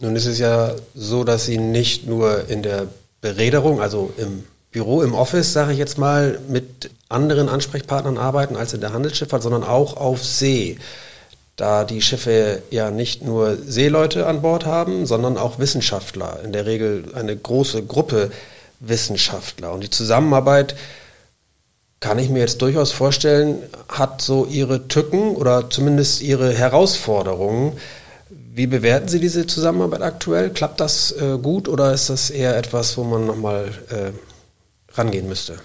Nun 0.00 0.16
ist 0.16 0.26
es 0.26 0.38
ja 0.38 0.74
so, 0.94 1.24
dass 1.24 1.46
Sie 1.46 1.58
nicht 1.58 2.06
nur 2.06 2.48
in 2.48 2.62
der 2.62 2.88
Beräderung, 3.20 3.80
also 3.80 4.12
im 4.16 4.44
Büro, 4.70 5.02
im 5.02 5.14
Office, 5.14 5.52
sage 5.52 5.72
ich 5.72 5.78
jetzt 5.78 5.98
mal, 5.98 6.40
mit 6.48 6.90
anderen 7.08 7.48
Ansprechpartnern 7.48 8.18
arbeiten 8.18 8.56
als 8.56 8.74
in 8.74 8.80
der 8.80 8.92
Handelsschifffahrt, 8.92 9.42
sondern 9.42 9.62
auch 9.62 9.96
auf 9.96 10.24
See. 10.24 10.78
Da 11.56 11.84
die 11.84 12.02
Schiffe 12.02 12.62
ja 12.70 12.90
nicht 12.90 13.22
nur 13.22 13.56
Seeleute 13.56 14.26
an 14.26 14.42
Bord 14.42 14.66
haben, 14.66 15.06
sondern 15.06 15.38
auch 15.38 15.60
Wissenschaftler. 15.60 16.40
In 16.44 16.52
der 16.52 16.66
Regel 16.66 17.12
eine 17.14 17.36
große 17.36 17.84
Gruppe 17.84 18.32
Wissenschaftler. 18.80 19.72
Und 19.72 19.84
die 19.84 19.90
Zusammenarbeit, 19.90 20.74
kann 22.00 22.18
ich 22.18 22.28
mir 22.28 22.40
jetzt 22.40 22.60
durchaus 22.60 22.92
vorstellen, 22.92 23.58
hat 23.88 24.20
so 24.20 24.46
ihre 24.46 24.88
Tücken 24.88 25.36
oder 25.36 25.70
zumindest 25.70 26.20
ihre 26.20 26.52
Herausforderungen. 26.52 27.72
Wie 28.28 28.66
bewerten 28.66 29.08
Sie 29.08 29.20
diese 29.20 29.46
Zusammenarbeit 29.46 30.02
aktuell? 30.02 30.50
Klappt 30.50 30.80
das 30.80 31.12
äh, 31.12 31.38
gut 31.38 31.66
oder 31.66 31.92
ist 31.92 32.10
das 32.10 32.30
eher 32.30 32.56
etwas, 32.56 32.96
wo 32.96 33.04
man 33.04 33.26
nochmal 33.26 33.70
äh, 33.90 34.12
rangehen 34.96 35.28
müsste? 35.28 35.56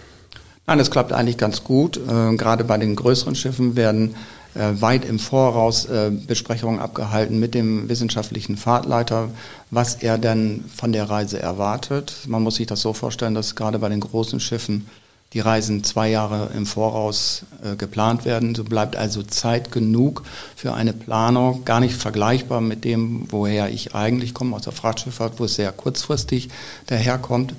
Nein, 0.66 0.80
es 0.80 0.92
klappt 0.92 1.14
eigentlich 1.14 1.38
ganz 1.38 1.64
gut. 1.64 1.98
Äh, 1.98 2.36
gerade 2.36 2.64
bei 2.64 2.78
den 2.78 2.96
größeren 2.96 3.36
Schiffen 3.36 3.76
werden 3.76 4.16
äh, 4.56 4.82
weit 4.82 5.06
im 5.06 5.20
Voraus 5.20 5.86
äh, 5.86 6.12
Besprechungen 6.12 6.80
abgehalten 6.80 7.40
mit 7.40 7.54
dem 7.54 7.90
wissenschaftlichen 7.90 8.58
Fahrtleiter, 8.58 9.30
was 9.72 9.96
er 9.96 10.18
denn 10.18 10.66
von 10.76 10.92
der 10.92 11.10
Reise 11.10 11.40
erwartet. 11.40 12.14
Man 12.28 12.44
muss 12.44 12.56
sich 12.56 12.68
das 12.68 12.82
so 12.82 12.94
vorstellen, 12.94 13.36
dass 13.36 13.56
gerade 13.56 13.80
bei 13.80 13.90
den 13.90 14.00
großen 14.00 14.40
Schiffen 14.40 14.88
die 15.34 15.40
Reisen 15.40 15.84
zwei 15.84 16.10
Jahre 16.10 16.50
im 16.56 16.66
Voraus 16.66 17.44
äh, 17.64 17.76
geplant 17.76 18.26
werden. 18.26 18.56
So 18.56 18.64
bleibt 18.64 18.96
also 18.96 19.22
Zeit 19.22 19.72
genug 19.72 20.24
für 20.56 20.74
eine 20.74 20.94
Planung, 20.94 21.66
gar 21.66 21.80
nicht 21.80 21.96
vergleichbar 21.96 22.62
mit 22.62 22.84
dem, 22.84 23.28
woher 23.30 23.70
ich 23.70 23.94
eigentlich 23.94 24.34
komme, 24.34 24.56
aus 24.56 24.64
der 24.64 24.74
Frachtschifffahrt, 24.74 25.40
wo 25.40 25.46
es 25.46 25.56
sehr 25.56 25.72
kurzfristig 25.72 26.50
daherkommt. 26.88 27.54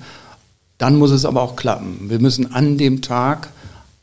Dann 0.77 0.97
muss 0.97 1.11
es 1.11 1.25
aber 1.25 1.41
auch 1.41 1.55
klappen. 1.55 2.09
Wir 2.09 2.19
müssen 2.19 2.53
an 2.53 2.77
dem 2.77 3.01
Tag, 3.01 3.49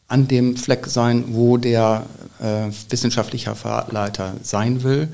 an 0.06 0.28
dem 0.28 0.56
Fleck 0.56 0.86
sein, 0.86 1.24
wo 1.28 1.58
der 1.58 2.06
äh, 2.40 2.70
wissenschaftlicher 2.88 3.54
Fahrleiter 3.54 4.34
sein 4.42 4.82
will. 4.82 5.08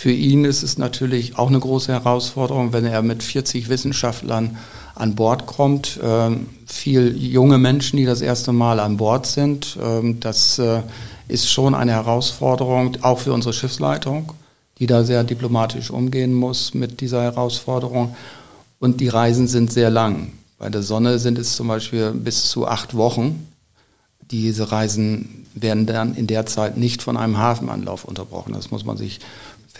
Für 0.00 0.12
ihn 0.12 0.46
ist 0.46 0.62
es 0.62 0.78
natürlich 0.78 1.36
auch 1.36 1.48
eine 1.48 1.60
große 1.60 1.92
Herausforderung, 1.92 2.72
wenn 2.72 2.86
er 2.86 3.02
mit 3.02 3.22
40 3.22 3.68
Wissenschaftlern 3.68 4.56
an 4.94 5.14
Bord 5.14 5.44
kommt. 5.44 6.00
Ähm, 6.02 6.46
viel 6.64 7.14
junge 7.18 7.58
Menschen, 7.58 7.98
die 7.98 8.06
das 8.06 8.22
erste 8.22 8.54
Mal 8.54 8.80
an 8.80 8.96
Bord 8.96 9.26
sind. 9.26 9.76
Ähm, 9.78 10.18
das 10.18 10.58
äh, 10.58 10.80
ist 11.28 11.50
schon 11.52 11.74
eine 11.74 11.92
Herausforderung, 11.92 12.96
auch 13.02 13.18
für 13.18 13.34
unsere 13.34 13.52
Schiffsleitung, 13.52 14.32
die 14.78 14.86
da 14.86 15.04
sehr 15.04 15.22
diplomatisch 15.22 15.90
umgehen 15.90 16.32
muss 16.32 16.72
mit 16.72 17.02
dieser 17.02 17.22
Herausforderung. 17.22 18.16
Und 18.78 19.02
die 19.02 19.08
Reisen 19.08 19.48
sind 19.48 19.70
sehr 19.70 19.90
lang. 19.90 20.32
Bei 20.56 20.70
der 20.70 20.82
Sonne 20.82 21.18
sind 21.18 21.38
es 21.38 21.56
zum 21.56 21.68
Beispiel 21.68 22.12
bis 22.12 22.48
zu 22.48 22.66
acht 22.66 22.96
Wochen. 22.96 23.48
Diese 24.30 24.72
Reisen 24.72 25.46
werden 25.54 25.84
dann 25.84 26.14
in 26.14 26.26
der 26.26 26.46
Zeit 26.46 26.76
nicht 26.76 27.02
von 27.02 27.16
einem 27.16 27.36
Hafenanlauf 27.36 28.04
unterbrochen. 28.04 28.54
Das 28.54 28.70
muss 28.70 28.84
man 28.84 28.96
sich 28.96 29.20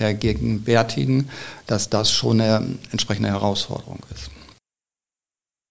vergegenwärtigen, 0.00 1.28
dass 1.66 1.90
das 1.90 2.10
schon 2.10 2.40
eine 2.40 2.78
entsprechende 2.90 3.28
Herausforderung 3.28 3.98
ist. 4.14 4.30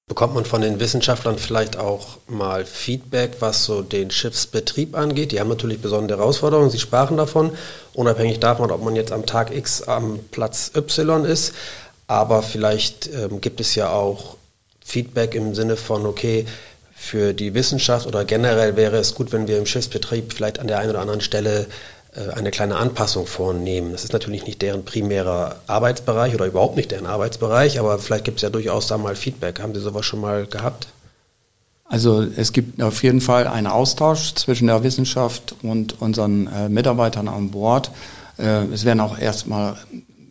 Bekommt 0.08 0.36
man 0.36 0.46
von 0.46 0.62
den 0.62 0.80
Wissenschaftlern 0.80 1.40
vielleicht 1.40 1.78
auch 1.78 2.18
mal 2.28 2.66
Feedback, 2.66 3.38
was 3.40 3.66
so 3.66 3.82
den 3.82 4.12
Schiffsbetrieb 4.12 4.96
angeht? 4.96 5.32
Die 5.32 5.40
haben 5.40 5.50
natürlich 5.50 5.82
besondere 5.82 6.20
Herausforderungen, 6.20 6.70
Sie 6.70 6.80
sprachen 6.80 7.18
davon, 7.18 7.52
unabhängig 7.94 8.40
davon, 8.40 8.70
ob 8.70 8.84
man 8.84 8.96
jetzt 8.96 9.12
am 9.12 9.26
Tag 9.26 9.56
X 9.56 9.82
am 9.84 10.20
Platz 10.32 10.72
Y 10.76 11.26
ist. 11.26 11.54
Aber 12.06 12.44
vielleicht 12.44 13.08
ähm, 13.08 13.42
gibt 13.42 13.60
es 13.60 13.74
ja 13.74 13.90
auch 13.92 14.38
Feedback 14.84 15.34
im 15.34 15.56
Sinne 15.56 15.76
von, 15.76 16.06
okay, 16.06 16.46
für 16.96 17.34
die 17.34 17.54
Wissenschaft 17.54 18.06
oder 18.06 18.26
generell 18.26 18.76
wäre 18.76 18.98
es 18.98 19.16
gut, 19.16 19.32
wenn 19.32 19.48
wir 19.48 19.58
im 19.58 19.66
Schiffsbetrieb 19.66 20.34
vielleicht 20.34 20.60
an 20.60 20.68
der 20.68 20.80
einen 20.80 20.90
oder 20.90 21.02
anderen 21.02 21.22
Stelle 21.22 21.68
eine 22.36 22.52
kleine 22.52 22.76
Anpassung 22.76 23.26
vornehmen. 23.26 23.92
Das 23.92 24.04
ist 24.04 24.14
natürlich 24.14 24.46
nicht 24.46 24.62
deren 24.62 24.86
primärer 24.86 25.58
Arbeitsbereich 25.68 26.36
oder 26.36 26.46
überhaupt 26.46 26.76
nicht 26.76 26.92
deren 26.92 27.06
Arbeitsbereich, 27.06 27.80
aber 27.80 28.00
vielleicht 28.00 28.26
gibt 28.26 28.38
es 28.38 28.42
ja 28.44 28.50
durchaus 28.50 28.88
da 28.88 28.98
mal 28.98 29.16
Feedback. 29.16 29.60
Haben 29.62 29.74
Sie 29.74 29.82
sowas 29.82 30.06
schon 30.06 30.22
mal 30.22 30.46
gehabt? 30.46 30.88
Also 31.86 32.22
es 32.22 32.54
gibt 32.54 32.82
auf 32.84 33.02
jeden 33.02 33.20
Fall 33.20 33.48
einen 33.48 33.66
Austausch 33.66 34.36
zwischen 34.36 34.68
der 34.68 34.84
Wissenschaft 34.84 35.56
und 35.64 36.00
unseren 36.02 36.48
äh, 36.48 36.70
Mitarbeitern 36.70 37.28
an 37.28 37.50
Bord. 37.50 37.90
Äh, 38.38 38.66
es 38.66 38.86
werden 38.86 39.00
auch 39.00 39.18
erstmal 39.18 39.76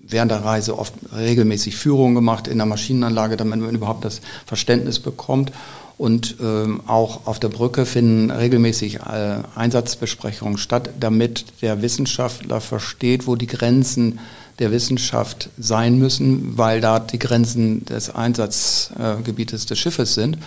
während 0.02 0.30
der 0.30 0.44
Reise 0.44 0.78
oft 0.78 0.94
regelmäßig 1.14 1.76
Führungen 1.76 2.14
gemacht 2.14 2.46
in 2.46 2.58
der 2.58 2.66
Maschinenanlage, 2.66 3.36
damit 3.36 3.60
man 3.60 3.74
überhaupt 3.74 4.04
das 4.04 4.20
Verständnis 4.46 5.00
bekommt. 5.00 5.52
Und 5.98 6.36
ähm, 6.40 6.80
auch 6.86 7.26
auf 7.26 7.40
der 7.40 7.48
Brücke 7.48 7.84
finden 7.84 8.30
regelmäßig 8.30 9.00
äh, 9.00 9.42
Einsatzbesprechungen 9.56 10.56
statt, 10.56 10.90
damit 11.00 11.44
der 11.60 11.82
Wissenschaftler 11.82 12.60
versteht, 12.60 13.26
wo 13.26 13.34
die 13.34 13.48
Grenzen 13.48 14.20
der 14.60 14.70
Wissenschaft 14.70 15.50
sein 15.58 15.98
müssen, 15.98 16.56
weil 16.56 16.80
da 16.80 17.00
die 17.00 17.18
Grenzen 17.18 17.84
des 17.84 18.14
Einsatzgebietes 18.14 19.66
des 19.66 19.78
Schiffes 19.78 20.14
sind. 20.14 20.38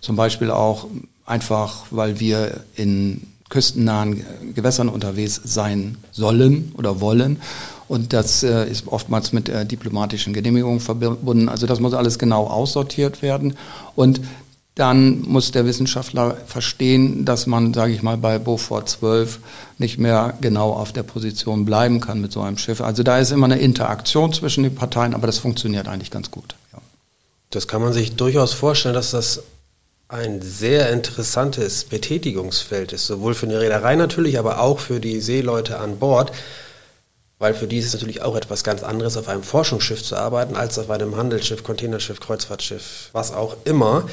Zum 0.00 0.16
Beispiel 0.16 0.50
auch 0.50 0.86
einfach, 1.26 1.86
weil 1.90 2.18
wir 2.18 2.60
in 2.74 3.26
küstennahen 3.50 4.24
Gewässern 4.54 4.88
unterwegs 4.88 5.40
sein 5.44 5.96
sollen 6.12 6.72
oder 6.76 7.00
wollen. 7.00 7.40
Und 7.88 8.12
das 8.12 8.42
äh, 8.42 8.70
ist 8.70 8.86
oftmals 8.86 9.32
mit 9.32 9.48
äh, 9.48 9.64
diplomatischen 9.64 10.34
Genehmigungen 10.34 10.80
verbunden. 10.80 11.48
Also 11.48 11.66
das 11.66 11.80
muss 11.80 11.94
alles 11.94 12.18
genau 12.18 12.46
aussortiert 12.46 13.22
werden. 13.22 13.56
Und 13.96 14.20
dann 14.78 15.22
muss 15.22 15.50
der 15.50 15.66
Wissenschaftler 15.66 16.36
verstehen, 16.46 17.24
dass 17.24 17.46
man, 17.46 17.74
sage 17.74 17.92
ich 17.92 18.02
mal, 18.02 18.16
bei 18.16 18.38
Beaufort 18.38 18.84
12 18.86 19.40
nicht 19.78 19.98
mehr 19.98 20.34
genau 20.40 20.70
auf 20.72 20.92
der 20.92 21.02
Position 21.02 21.64
bleiben 21.64 22.00
kann 22.00 22.20
mit 22.20 22.30
so 22.30 22.40
einem 22.40 22.58
Schiff. 22.58 22.80
Also 22.80 23.02
da 23.02 23.18
ist 23.18 23.32
immer 23.32 23.46
eine 23.46 23.58
Interaktion 23.58 24.32
zwischen 24.32 24.62
den 24.62 24.74
Parteien, 24.74 25.14
aber 25.14 25.26
das 25.26 25.38
funktioniert 25.38 25.88
eigentlich 25.88 26.12
ganz 26.12 26.30
gut. 26.30 26.54
Ja. 26.72 26.78
Das 27.50 27.66
kann 27.66 27.82
man 27.82 27.92
sich 27.92 28.14
durchaus 28.14 28.52
vorstellen, 28.52 28.94
dass 28.94 29.10
das 29.10 29.42
ein 30.06 30.40
sehr 30.42 30.90
interessantes 30.90 31.84
Betätigungsfeld 31.84 32.92
ist, 32.92 33.06
sowohl 33.06 33.34
für 33.34 33.46
die 33.46 33.56
Reederei 33.56 33.96
natürlich, 33.96 34.38
aber 34.38 34.60
auch 34.60 34.78
für 34.78 35.00
die 35.00 35.20
Seeleute 35.20 35.80
an 35.80 35.98
Bord, 35.98 36.32
weil 37.38 37.52
für 37.52 37.66
die 37.66 37.78
ist 37.78 37.86
es 37.86 37.94
natürlich 37.94 38.22
auch 38.22 38.36
etwas 38.36 38.64
ganz 38.64 38.82
anderes, 38.82 39.16
auf 39.16 39.28
einem 39.28 39.42
Forschungsschiff 39.42 40.02
zu 40.02 40.16
arbeiten, 40.16 40.56
als 40.56 40.78
auf 40.78 40.88
einem 40.88 41.16
Handelsschiff, 41.16 41.62
Containerschiff, 41.62 42.20
Kreuzfahrtschiff, 42.20 43.10
was 43.12 43.32
auch 43.32 43.56
immer 43.64 44.04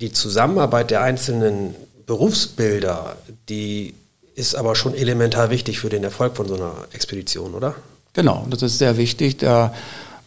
die 0.00 0.12
Zusammenarbeit 0.12 0.90
der 0.90 1.02
einzelnen 1.02 1.74
Berufsbilder, 2.06 3.16
die 3.48 3.94
ist 4.34 4.54
aber 4.54 4.76
schon 4.76 4.94
elementar 4.94 5.50
wichtig 5.50 5.80
für 5.80 5.88
den 5.88 6.04
Erfolg 6.04 6.36
von 6.36 6.46
so 6.46 6.54
einer 6.54 6.72
Expedition, 6.92 7.54
oder? 7.54 7.74
Genau, 8.12 8.46
das 8.50 8.62
ist 8.62 8.78
sehr 8.78 8.96
wichtig. 8.96 9.38
Der 9.38 9.74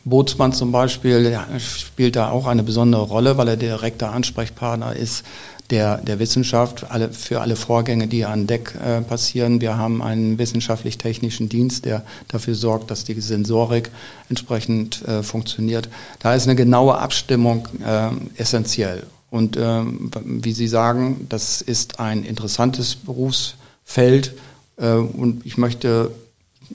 Bootsmann 0.04 0.54
zum 0.54 0.72
Beispiel 0.72 1.40
spielt 1.60 2.16
da 2.16 2.30
auch 2.30 2.48
eine 2.48 2.64
besondere 2.64 3.04
Rolle, 3.04 3.38
weil 3.38 3.48
er 3.48 3.58
direkter 3.58 4.12
Ansprechpartner 4.12 4.96
ist 4.96 5.24
der, 5.70 5.98
der 5.98 6.18
Wissenschaft 6.18 6.90
alle, 6.90 7.10
für 7.10 7.42
alle 7.42 7.56
Vorgänge, 7.56 8.08
die 8.08 8.26
an 8.26 8.48
Deck 8.48 8.74
äh, 8.84 9.02
passieren. 9.02 9.62
Wir 9.62 9.78
haben 9.78 10.02
einen 10.02 10.40
wissenschaftlich-technischen 10.40 11.48
Dienst, 11.48 11.86
der 11.86 12.04
dafür 12.28 12.56
sorgt, 12.56 12.90
dass 12.90 13.04
die 13.04 13.20
Sensorik 13.22 13.92
entsprechend 14.30 15.08
äh, 15.08 15.22
funktioniert. 15.22 15.90
Da 16.20 16.34
ist 16.34 16.46
eine 16.46 16.56
genaue 16.56 16.98
Abstimmung 16.98 17.68
äh, 17.86 18.10
essentiell. 18.42 19.04
Und 19.30 19.58
ähm, 19.58 20.12
wie 20.24 20.54
Sie 20.54 20.68
sagen, 20.68 21.28
das 21.30 21.62
ist 21.62 22.00
ein 22.00 22.24
interessantes 22.24 22.96
Berufsfeld 22.96 24.34
äh, 24.78 24.94
und 24.94 25.46
ich 25.46 25.58
möchte 25.58 26.12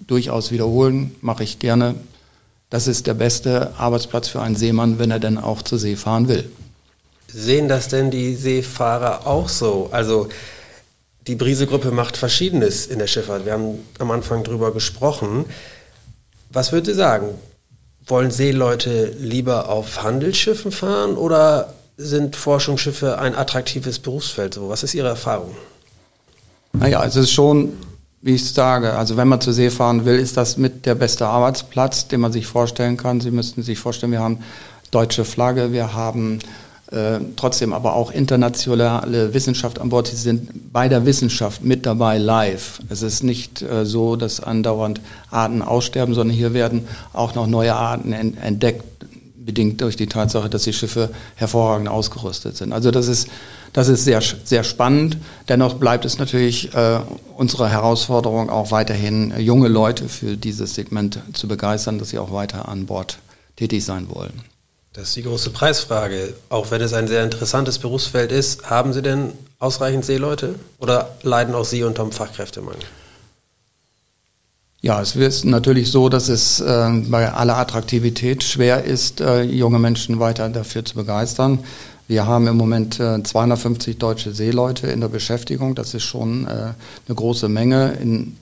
durchaus 0.06 0.50
wiederholen, 0.50 1.14
mache 1.20 1.44
ich 1.44 1.58
gerne. 1.58 1.94
Das 2.70 2.86
ist 2.86 3.06
der 3.06 3.14
beste 3.14 3.74
Arbeitsplatz 3.78 4.28
für 4.28 4.40
einen 4.40 4.56
Seemann, 4.56 4.98
wenn 4.98 5.10
er 5.10 5.20
denn 5.20 5.38
auch 5.38 5.62
zur 5.62 5.78
See 5.78 5.96
fahren 5.96 6.28
will. 6.28 6.50
Sehen 7.28 7.68
das 7.68 7.88
denn 7.88 8.10
die 8.10 8.34
Seefahrer 8.34 9.26
auch 9.26 9.48
so? 9.48 9.88
Also 9.90 10.28
die 11.26 11.34
Brise-Gruppe 11.34 11.90
macht 11.90 12.16
Verschiedenes 12.16 12.86
in 12.86 12.98
der 12.98 13.06
Schifffahrt. 13.06 13.44
Wir 13.44 13.52
haben 13.52 13.78
am 13.98 14.10
Anfang 14.10 14.44
drüber 14.44 14.72
gesprochen. 14.72 15.44
Was 16.50 16.70
würden 16.70 16.84
Sie 16.84 16.94
sagen? 16.94 17.28
Wollen 18.06 18.30
Seeleute 18.30 19.06
lieber 19.18 19.68
auf 19.68 20.02
Handelsschiffen 20.02 20.70
fahren 20.70 21.16
oder 21.16 21.74
sind 21.96 22.36
Forschungsschiffe 22.36 23.18
ein 23.18 23.34
attraktives 23.34 23.98
Berufsfeld? 23.98 24.54
So, 24.54 24.68
was 24.68 24.82
ist 24.82 24.94
Ihre 24.94 25.08
Erfahrung? 25.08 25.54
Naja, 26.72 27.04
es 27.04 27.16
ist 27.16 27.30
schon, 27.30 27.72
wie 28.20 28.34
ich 28.34 28.52
sage, 28.52 28.94
also 28.94 29.16
wenn 29.16 29.28
man 29.28 29.40
zur 29.40 29.52
See 29.52 29.70
fahren 29.70 30.04
will, 30.04 30.18
ist 30.18 30.36
das 30.36 30.56
mit 30.56 30.86
der 30.86 30.96
beste 30.96 31.26
Arbeitsplatz, 31.26 32.08
den 32.08 32.20
man 32.20 32.32
sich 32.32 32.46
vorstellen 32.46 32.96
kann. 32.96 33.20
Sie 33.20 33.30
müssten 33.30 33.62
sich 33.62 33.78
vorstellen, 33.78 34.12
wir 34.12 34.20
haben 34.20 34.40
deutsche 34.90 35.24
Flagge, 35.24 35.72
wir 35.72 35.94
haben 35.94 36.40
äh, 36.90 37.20
trotzdem 37.36 37.72
aber 37.72 37.94
auch 37.94 38.10
internationale 38.10 39.32
Wissenschaft 39.32 39.80
an 39.80 39.88
Bord. 39.88 40.08
Sie 40.08 40.16
sind 40.16 40.72
bei 40.72 40.88
der 40.88 41.06
Wissenschaft 41.06 41.62
mit 41.62 41.86
dabei 41.86 42.18
live. 42.18 42.80
Es 42.88 43.02
ist 43.02 43.22
nicht 43.22 43.62
äh, 43.62 43.86
so, 43.86 44.16
dass 44.16 44.40
andauernd 44.40 45.00
Arten 45.30 45.62
aussterben, 45.62 46.14
sondern 46.14 46.36
hier 46.36 46.54
werden 46.54 46.88
auch 47.12 47.36
noch 47.36 47.46
neue 47.46 47.74
Arten 47.74 48.12
entdeckt 48.12 48.84
bedingt 49.44 49.80
durch 49.80 49.96
die 49.96 50.06
Tatsache, 50.06 50.48
dass 50.48 50.62
die 50.62 50.72
Schiffe 50.72 51.10
hervorragend 51.36 51.88
ausgerüstet 51.88 52.56
sind. 52.56 52.72
Also 52.72 52.90
das 52.90 53.08
ist, 53.08 53.28
das 53.72 53.88
ist 53.88 54.04
sehr, 54.04 54.22
sehr 54.44 54.64
spannend. 54.64 55.18
Dennoch 55.48 55.74
bleibt 55.74 56.04
es 56.04 56.18
natürlich 56.18 56.74
äh, 56.74 57.00
unsere 57.36 57.68
Herausforderung, 57.68 58.50
auch 58.50 58.70
weiterhin 58.70 59.32
äh, 59.32 59.40
junge 59.40 59.68
Leute 59.68 60.08
für 60.08 60.36
dieses 60.36 60.74
Segment 60.74 61.18
zu 61.32 61.48
begeistern, 61.48 61.98
dass 61.98 62.10
sie 62.10 62.18
auch 62.18 62.32
weiter 62.32 62.68
an 62.68 62.86
Bord 62.86 63.18
tätig 63.56 63.84
sein 63.84 64.08
wollen. 64.08 64.42
Das 64.94 65.08
ist 65.08 65.16
die 65.16 65.24
große 65.24 65.50
Preisfrage. 65.50 66.34
Auch 66.48 66.70
wenn 66.70 66.80
es 66.80 66.92
ein 66.92 67.08
sehr 67.08 67.24
interessantes 67.24 67.80
Berufsfeld 67.80 68.30
ist, 68.30 68.70
haben 68.70 68.92
Sie 68.92 69.02
denn 69.02 69.32
ausreichend 69.58 70.04
Seeleute 70.04 70.54
oder 70.78 71.16
leiden 71.22 71.54
auch 71.54 71.64
Sie 71.64 71.82
unter 71.82 72.04
dem 72.04 72.12
Fachkräftemangel? 72.12 72.78
Ja, 74.84 75.00
es 75.00 75.16
ist 75.16 75.46
natürlich 75.46 75.90
so, 75.90 76.10
dass 76.10 76.28
es 76.28 76.60
äh, 76.60 76.90
bei 77.08 77.32
aller 77.32 77.56
Attraktivität 77.56 78.44
schwer 78.44 78.84
ist, 78.84 79.22
äh, 79.22 79.40
junge 79.40 79.78
Menschen 79.78 80.20
weiter 80.20 80.50
dafür 80.50 80.84
zu 80.84 80.96
begeistern. 80.96 81.60
Wir 82.06 82.26
haben 82.26 82.46
im 82.48 82.58
Moment 82.58 83.00
äh, 83.00 83.22
250 83.22 83.96
deutsche 83.96 84.34
Seeleute 84.34 84.88
in 84.88 85.00
der 85.00 85.08
Beschäftigung. 85.08 85.74
Das 85.74 85.94
ist 85.94 86.02
schon 86.02 86.46
äh, 86.46 86.50
eine 86.50 87.14
große 87.14 87.48
Menge 87.48 87.92
in, 87.92 88.36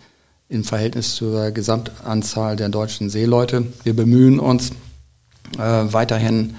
im 0.48 0.64
Verhältnis 0.64 1.14
zur 1.14 1.52
Gesamtanzahl 1.52 2.56
der 2.56 2.70
deutschen 2.70 3.08
Seeleute. 3.08 3.64
Wir 3.84 3.94
bemühen 3.94 4.40
uns 4.40 4.70
äh, 5.58 5.60
weiterhin 5.60 6.56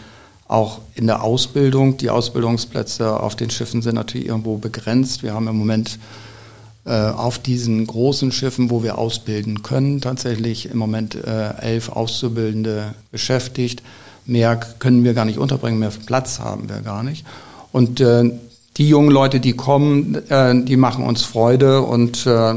auch 0.47 0.79
in 0.95 1.07
der 1.07 1.23
Ausbildung. 1.23 1.97
Die 1.97 2.09
Ausbildungsplätze 2.09 3.19
auf 3.19 3.35
den 3.35 3.49
Schiffen 3.49 3.81
sind 3.81 3.95
natürlich 3.95 4.27
irgendwo 4.27 4.55
begrenzt. 4.55 5.23
Wir 5.23 5.33
haben 5.33 5.49
im 5.49 5.57
Moment 5.57 5.99
auf 6.85 7.39
diesen 7.39 7.87
großen 7.87 8.33
Schiffen, 8.33 8.69
wo 8.69 8.83
wir 8.83 8.97
ausbilden 8.97 9.63
können, 9.63 10.01
tatsächlich 10.01 10.69
im 10.69 10.77
Moment 10.77 11.15
äh, 11.15 11.53
elf 11.61 11.87
Auszubildende 11.87 12.93
beschäftigt. 13.09 13.81
Mehr 14.25 14.59
können 14.79 15.05
wir 15.05 15.13
gar 15.13 15.23
nicht 15.23 15.37
unterbringen, 15.37 15.79
mehr 15.79 15.91
Platz 16.05 16.39
haben 16.39 16.67
wir 16.67 16.81
gar 16.81 17.03
nicht. 17.03 17.25
Und 17.71 18.01
äh, 18.01 18.29
die 18.77 18.89
jungen 18.89 19.11
Leute, 19.11 19.39
die 19.39 19.53
kommen, 19.53 20.15
äh, 20.29 20.63
die 20.63 20.77
machen 20.77 21.05
uns 21.05 21.23
Freude 21.23 21.81
und 21.81 22.25
äh, 22.25 22.53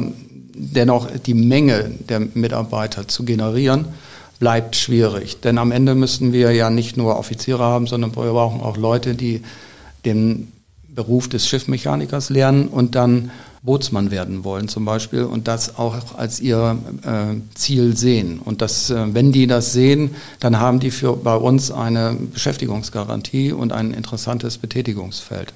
dennoch 0.54 1.09
die 1.11 1.35
Menge 1.35 1.90
der 2.09 2.21
Mitarbeiter 2.35 3.06
zu 3.06 3.25
generieren, 3.25 3.87
bleibt 4.38 4.76
schwierig. 4.76 5.40
Denn 5.40 5.59
am 5.59 5.73
Ende 5.73 5.95
müssen 5.95 6.33
wir 6.33 6.52
ja 6.52 6.71
nicht 6.71 6.97
nur 6.97 7.18
Offiziere 7.18 7.62
haben, 7.62 7.87
sondern 7.87 8.14
wir 8.16 8.33
brauchen 8.33 8.61
auch 8.61 8.76
Leute, 8.76 9.14
die 9.14 9.42
den 10.04 10.52
Beruf 10.97 11.29
des 11.29 11.47
Schiffmechanikers 11.47 12.31
lernen 12.31 12.67
und 12.67 12.97
dann 12.97 13.31
Bootsmann 13.62 14.11
werden 14.11 14.45
wollen 14.45 14.69
zum 14.69 14.85
Beispiel 14.85 15.25
und 15.25 15.47
das 15.47 15.76
auch 15.79 16.17
als 16.17 16.41
ihr 16.41 16.79
äh, 17.03 17.35
Ziel 17.55 17.97
sehen. 17.97 18.41
Und 18.43 18.62
das, 18.62 18.91
äh, 18.91 19.15
wenn 19.15 19.33
die 19.33 19.47
das 19.47 19.73
sehen, 19.73 20.15
dann 20.41 20.59
haben 20.59 20.81
die 20.81 20.91
für 20.91 21.17
bei 21.17 21.35
uns 21.37 21.71
eine 21.71 22.17
Beschäftigungsgarantie 22.33 23.53
und 23.53 23.73
ein 23.73 23.93
interessantes 23.93 24.59
Betätigungsfeld. 24.59 25.53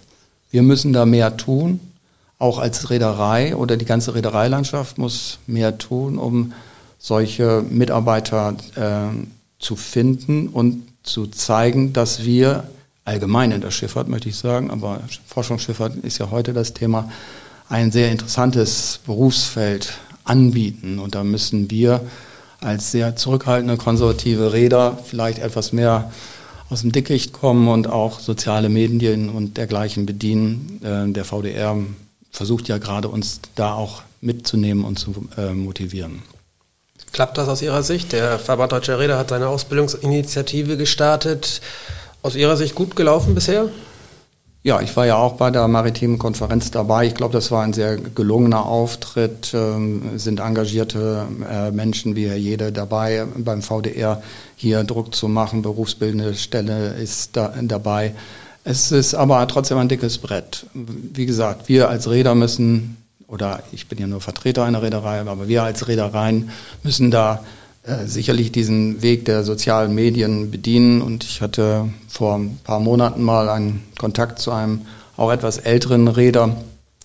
Wir 0.51 0.63
müssen 0.63 0.93
da 0.93 1.07
mehr 1.07 1.37
tun, 1.37 1.81
auch 2.39 2.59
als 2.59 2.91
Reederei 2.91 3.55
oder 3.55 3.77
die 3.77 3.85
ganze 3.85 4.15
Reedereilandschaft 4.15 4.99
muss 4.99 5.39
mehr 5.47 5.79
tun, 5.79 6.19
um 6.19 6.53
solche 6.99 7.65
Mitarbeiter 7.71 8.57
äh, 8.75 9.15
zu 9.59 9.77
finden 9.77 10.49
und 10.49 10.83
zu 11.03 11.27
zeigen, 11.29 11.93
dass 11.93 12.25
wir 12.25 12.65
allgemein 13.05 13.53
in 13.53 13.61
der 13.61 13.71
Schifffahrt, 13.71 14.09
möchte 14.09 14.29
ich 14.29 14.37
sagen, 14.37 14.71
aber 14.71 15.01
Forschungsschifffahrt 15.27 15.97
ist 15.97 16.19
ja 16.19 16.31
heute 16.31 16.53
das 16.53 16.75
Thema, 16.75 17.11
ein 17.69 17.93
sehr 17.93 18.11
interessantes 18.11 19.01
Berufsfeld 19.07 19.93
anbieten. 20.25 20.99
Und 20.99 21.15
da 21.15 21.25
müssen 21.25 21.71
wir 21.71 22.01
als 22.61 22.91
sehr 22.91 23.17
zurückhaltende 23.17 23.77
konservative 23.77 24.53
Räder 24.53 24.99
vielleicht 25.05 25.39
etwas 25.39 25.73
mehr 25.73 26.11
aus 26.69 26.83
dem 26.83 26.93
Dickicht 26.93 27.33
kommen 27.33 27.69
und 27.69 27.89
auch 27.89 28.21
soziale 28.21 28.69
Medien 28.69 29.29
und 29.29 29.57
dergleichen 29.57 30.07
bedienen. 30.07 30.81
Äh, 30.83 31.13
der 31.13 31.25
VDR 31.25 31.77
versucht 32.31 32.69
ja 32.69 32.79
gerade 32.79 33.09
uns 33.09 33.41
da 33.57 33.75
auch 33.75 34.03
mitzunehmen 34.21 34.85
und 34.85 34.99
zu 34.99 35.29
äh, 35.37 35.53
motivieren. 35.53 36.23
Klappt 37.13 37.39
das 37.39 37.49
aus 37.49 37.61
Ihrer 37.61 37.83
Sicht? 37.83 38.13
Der 38.13 38.39
Verband 38.39 38.71
Deutscher 38.71 39.01
Räder 39.01 39.19
hat 39.19 39.31
seine 39.31 39.49
Ausbildungsinitiative 39.49 40.77
gestartet. 40.77 41.61
Aus 42.23 42.37
Ihrer 42.37 42.57
Sicht 42.57 42.75
gut 42.75 42.97
gelaufen 42.97 43.35
bisher? 43.35 43.69
Ja, 44.63 44.83
ich 44.83 44.95
war 44.95 45.07
ja 45.07 45.17
auch 45.17 45.35
bei 45.35 45.51
der 45.51 45.67
maritimen 45.69 46.19
Konferenz 46.19 46.71
dabei. 46.71 47.07
Ich 47.07 47.15
glaube, 47.15 47.33
das 47.33 47.51
war 47.51 47.63
ein 47.63 47.73
sehr 47.73 47.97
gelungener 47.97 48.67
Auftritt. 48.67 49.55
Ähm, 49.55 50.19
sind 50.19 50.41
engagierte 50.41 51.27
äh, 51.51 51.71
Menschen 51.71 52.15
wie 52.15 52.29
Herr 52.29 52.37
Jede 52.37 52.71
dabei 52.71 53.25
beim 53.37 53.63
VDR 53.63 54.23
hier 54.57 54.85
Druck 54.85 55.15
zu 55.15 55.29
machen. 55.29 55.63
Berufsbildende 55.63 56.35
Stelle 56.35 56.93
ist 56.93 57.39
da, 57.39 57.55
dabei. 57.63 58.13
Es 58.63 58.93
ist 58.93 59.15
aber 59.15 59.49
trotzdem 59.49 59.79
ein 59.79 59.89
dickes 59.89 60.19
Brett. 60.19 60.67
Wie 60.75 61.25
gesagt, 61.25 61.71
wir 61.71 61.89
als 61.89 62.11
Räder 62.11 62.35
müssen, 62.35 62.99
oder 63.29 63.63
ich 63.73 63.89
bin 63.89 63.99
ja 63.99 64.07
nur 64.07 64.21
Vertreter 64.21 64.65
einer 64.65 64.83
Reederei, 64.83 65.21
aber 65.21 65.49
wir 65.49 65.63
als 65.63 65.89
Reedereien 65.89 66.51
müssen 66.83 67.11
da 67.11 67.43
äh, 67.91 68.07
sicherlich 68.07 68.53
diesen 68.53 69.03
Weg 69.03 69.25
der 69.25 69.45
sozialen 69.45 69.95
Medien 69.95 70.51
bedienen. 70.51 71.03
Und 71.03 71.25
ich 71.25 71.41
hatte 71.41 71.89
vor 72.09 72.37
ein 72.37 72.59
paar 72.63 72.81
Monaten 72.81 73.23
mal 73.23 73.49
einen 73.49 73.83
Kontakt 73.99 74.39
zu 74.39 74.53
einem 74.53 74.83
auch 75.17 75.31
etwas 75.31 75.59
älteren 75.59 76.09
Räder, 76.09 76.57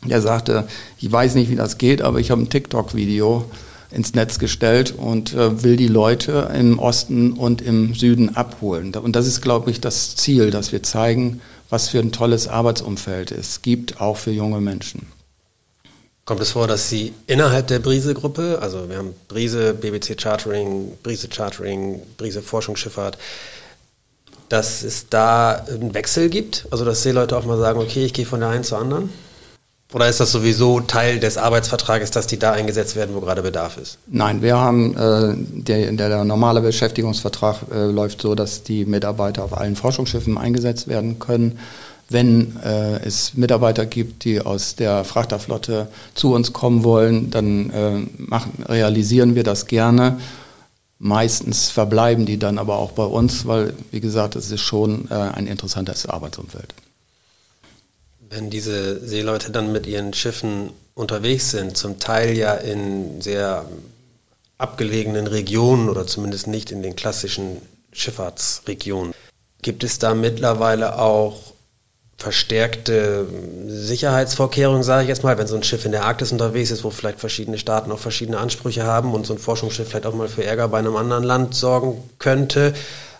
der 0.05 0.21
sagte, 0.21 0.67
ich 0.99 1.11
weiß 1.11 1.35
nicht, 1.35 1.49
wie 1.49 1.55
das 1.55 1.77
geht, 1.77 2.01
aber 2.01 2.19
ich 2.19 2.31
habe 2.31 2.41
ein 2.41 2.49
TikTok-Video 2.49 3.45
ins 3.91 4.13
Netz 4.13 4.39
gestellt 4.39 4.93
und 4.95 5.33
äh, 5.33 5.63
will 5.63 5.75
die 5.75 5.87
Leute 5.87 6.51
im 6.57 6.79
Osten 6.79 7.33
und 7.33 7.61
im 7.61 7.93
Süden 7.95 8.35
abholen. 8.35 8.93
Und 8.93 9.15
das 9.15 9.27
ist, 9.27 9.41
glaube 9.41 9.71
ich, 9.71 9.81
das 9.81 10.15
Ziel, 10.15 10.51
dass 10.51 10.71
wir 10.71 10.83
zeigen, 10.83 11.41
was 11.69 11.89
für 11.89 11.99
ein 11.99 12.11
tolles 12.11 12.47
Arbeitsumfeld 12.47 13.31
es 13.31 13.61
gibt, 13.61 13.99
auch 13.99 14.17
für 14.17 14.31
junge 14.31 14.61
Menschen. 14.61 15.07
Kommt 16.25 16.41
es 16.41 16.53
vor, 16.53 16.67
dass 16.67 16.89
Sie 16.89 17.13
innerhalb 17.27 17.67
der 17.67 17.77
Brise-Gruppe, 17.77 18.57
also 18.59 18.89
wir 18.89 18.97
haben 18.97 19.13
Brise, 19.27 19.75
BBC 19.75 20.19
Chartering, 20.19 20.97
Brise 21.03 21.27
Chartering, 21.27 22.01
Brise 22.17 22.41
Forschungsschifffahrt, 22.41 23.19
dass 24.49 24.81
es 24.81 25.07
da 25.07 25.51
einen 25.51 25.93
Wechsel 25.93 26.29
gibt? 26.29 26.65
Also 26.71 26.83
dass 26.83 27.03
Seeleute 27.03 27.37
auch 27.37 27.45
mal 27.45 27.59
sagen, 27.59 27.79
okay, 27.79 28.05
ich 28.05 28.13
gehe 28.13 28.25
von 28.25 28.39
der 28.39 28.49
einen 28.49 28.63
zur 28.63 28.79
anderen? 28.79 29.11
Oder 29.93 30.09
ist 30.09 30.19
das 30.19 30.31
sowieso 30.31 30.79
Teil 30.79 31.19
des 31.19 31.37
Arbeitsvertrages, 31.37 32.09
dass 32.09 32.25
die 32.25 32.39
da 32.39 32.53
eingesetzt 32.53 32.95
werden, 32.95 33.13
wo 33.13 33.21
gerade 33.21 33.43
Bedarf 33.43 33.77
ist? 33.77 33.99
Nein, 34.07 34.41
wir 34.41 34.57
haben, 34.57 34.97
äh, 34.97 35.35
der, 35.37 35.91
der, 35.91 36.25
normale 36.25 36.61
Beschäftigungsvertrag 36.61 37.57
äh, 37.71 37.85
läuft 37.85 38.23
so, 38.23 38.33
dass 38.33 38.63
die 38.63 38.85
Mitarbeiter 38.85 39.43
auf 39.43 39.55
allen 39.55 39.75
Forschungsschiffen 39.75 40.39
eingesetzt 40.39 40.87
werden 40.87 41.19
können. 41.19 41.59
Wenn 42.09 42.57
äh, 42.63 42.97
es 43.03 43.33
Mitarbeiter 43.33 43.85
gibt, 43.85 44.25
die 44.25 44.39
aus 44.39 44.75
der 44.75 45.03
Frachterflotte 45.03 45.87
zu 46.13 46.33
uns 46.33 46.53
kommen 46.53 46.83
wollen, 46.83 47.31
dann 47.31 47.69
äh, 47.71 48.21
machen, 48.21 48.63
realisieren 48.67 49.33
wir 49.33 49.43
das 49.43 49.65
gerne. 49.65 50.19
Meistens 50.99 51.69
verbleiben 51.69 52.25
die 52.25 52.37
dann 52.37 52.57
aber 52.57 52.77
auch 52.77 52.91
bei 52.91 53.03
uns, 53.03 53.47
weil, 53.47 53.73
wie 53.91 53.99
gesagt, 53.99 54.35
es 54.35 54.51
ist 54.51 54.61
schon 54.61 55.09
äh, 55.09 55.15
ein 55.15 55.47
interessantes 55.47 56.05
Arbeitsumfeld. 56.05 56.73
Wenn 58.29 58.49
diese 58.49 59.05
Seeleute 59.05 59.51
dann 59.51 59.71
mit 59.71 59.87
ihren 59.87 60.13
Schiffen 60.13 60.71
unterwegs 60.93 61.51
sind, 61.51 61.75
zum 61.75 61.99
Teil 61.99 62.37
ja 62.37 62.53
in 62.53 63.21
sehr 63.21 63.65
abgelegenen 64.57 65.27
Regionen 65.27 65.89
oder 65.89 66.07
zumindest 66.07 66.47
nicht 66.47 66.71
in 66.71 66.81
den 66.81 66.95
klassischen 66.95 67.61
Schifffahrtsregionen, 67.91 69.13
gibt 69.61 69.83
es 69.83 69.99
da 69.99 70.13
mittlerweile 70.13 70.99
auch 70.99 71.54
verstärkte 72.17 73.27
Sicherheitsvorkehrungen, 73.67 74.83
sage 74.83 75.03
ich 75.03 75.09
jetzt 75.09 75.23
mal, 75.23 75.37
wenn 75.37 75.47
so 75.47 75.55
ein 75.55 75.63
Schiff 75.63 75.85
in 75.85 75.91
der 75.91 76.05
Arktis 76.05 76.31
unterwegs 76.31 76.71
ist, 76.71 76.83
wo 76.83 76.89
vielleicht 76.89 77.19
verschiedene 77.19 77.57
Staaten 77.57 77.91
auch 77.91 77.99
verschiedene 77.99 78.37
Ansprüche 78.37 78.83
haben 78.83 79.13
und 79.13 79.25
so 79.25 79.33
ein 79.33 79.39
Forschungsschiff 79.39 79.89
vielleicht 79.89 80.05
auch 80.05 80.15
mal 80.15 80.29
für 80.29 80.43
Ärger 80.43 80.69
bei 80.69 80.79
einem 80.79 80.95
anderen 80.95 81.23
Land 81.23 81.55
sorgen 81.55 81.97
könnte. 82.17 82.73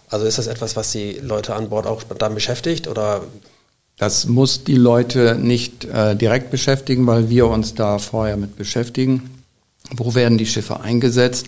Also 0.09 0.25
ist 0.25 0.37
das 0.37 0.47
etwas, 0.47 0.75
was 0.75 0.91
die 0.91 1.13
Leute 1.13 1.55
an 1.55 1.69
Bord 1.69 1.87
auch 1.87 2.03
dann 2.03 2.35
beschäftigt 2.35 2.87
oder? 2.87 3.23
Das 3.97 4.25
muss 4.27 4.63
die 4.63 4.75
Leute 4.75 5.35
nicht 5.35 5.85
äh, 5.85 6.15
direkt 6.15 6.51
beschäftigen, 6.51 7.07
weil 7.07 7.29
wir 7.29 7.47
uns 7.47 7.75
da 7.75 7.97
vorher 7.97 8.37
mit 8.37 8.57
beschäftigen. 8.57 9.43
Wo 9.95 10.15
werden 10.15 10.37
die 10.37 10.45
Schiffe 10.45 10.79
eingesetzt? 10.79 11.47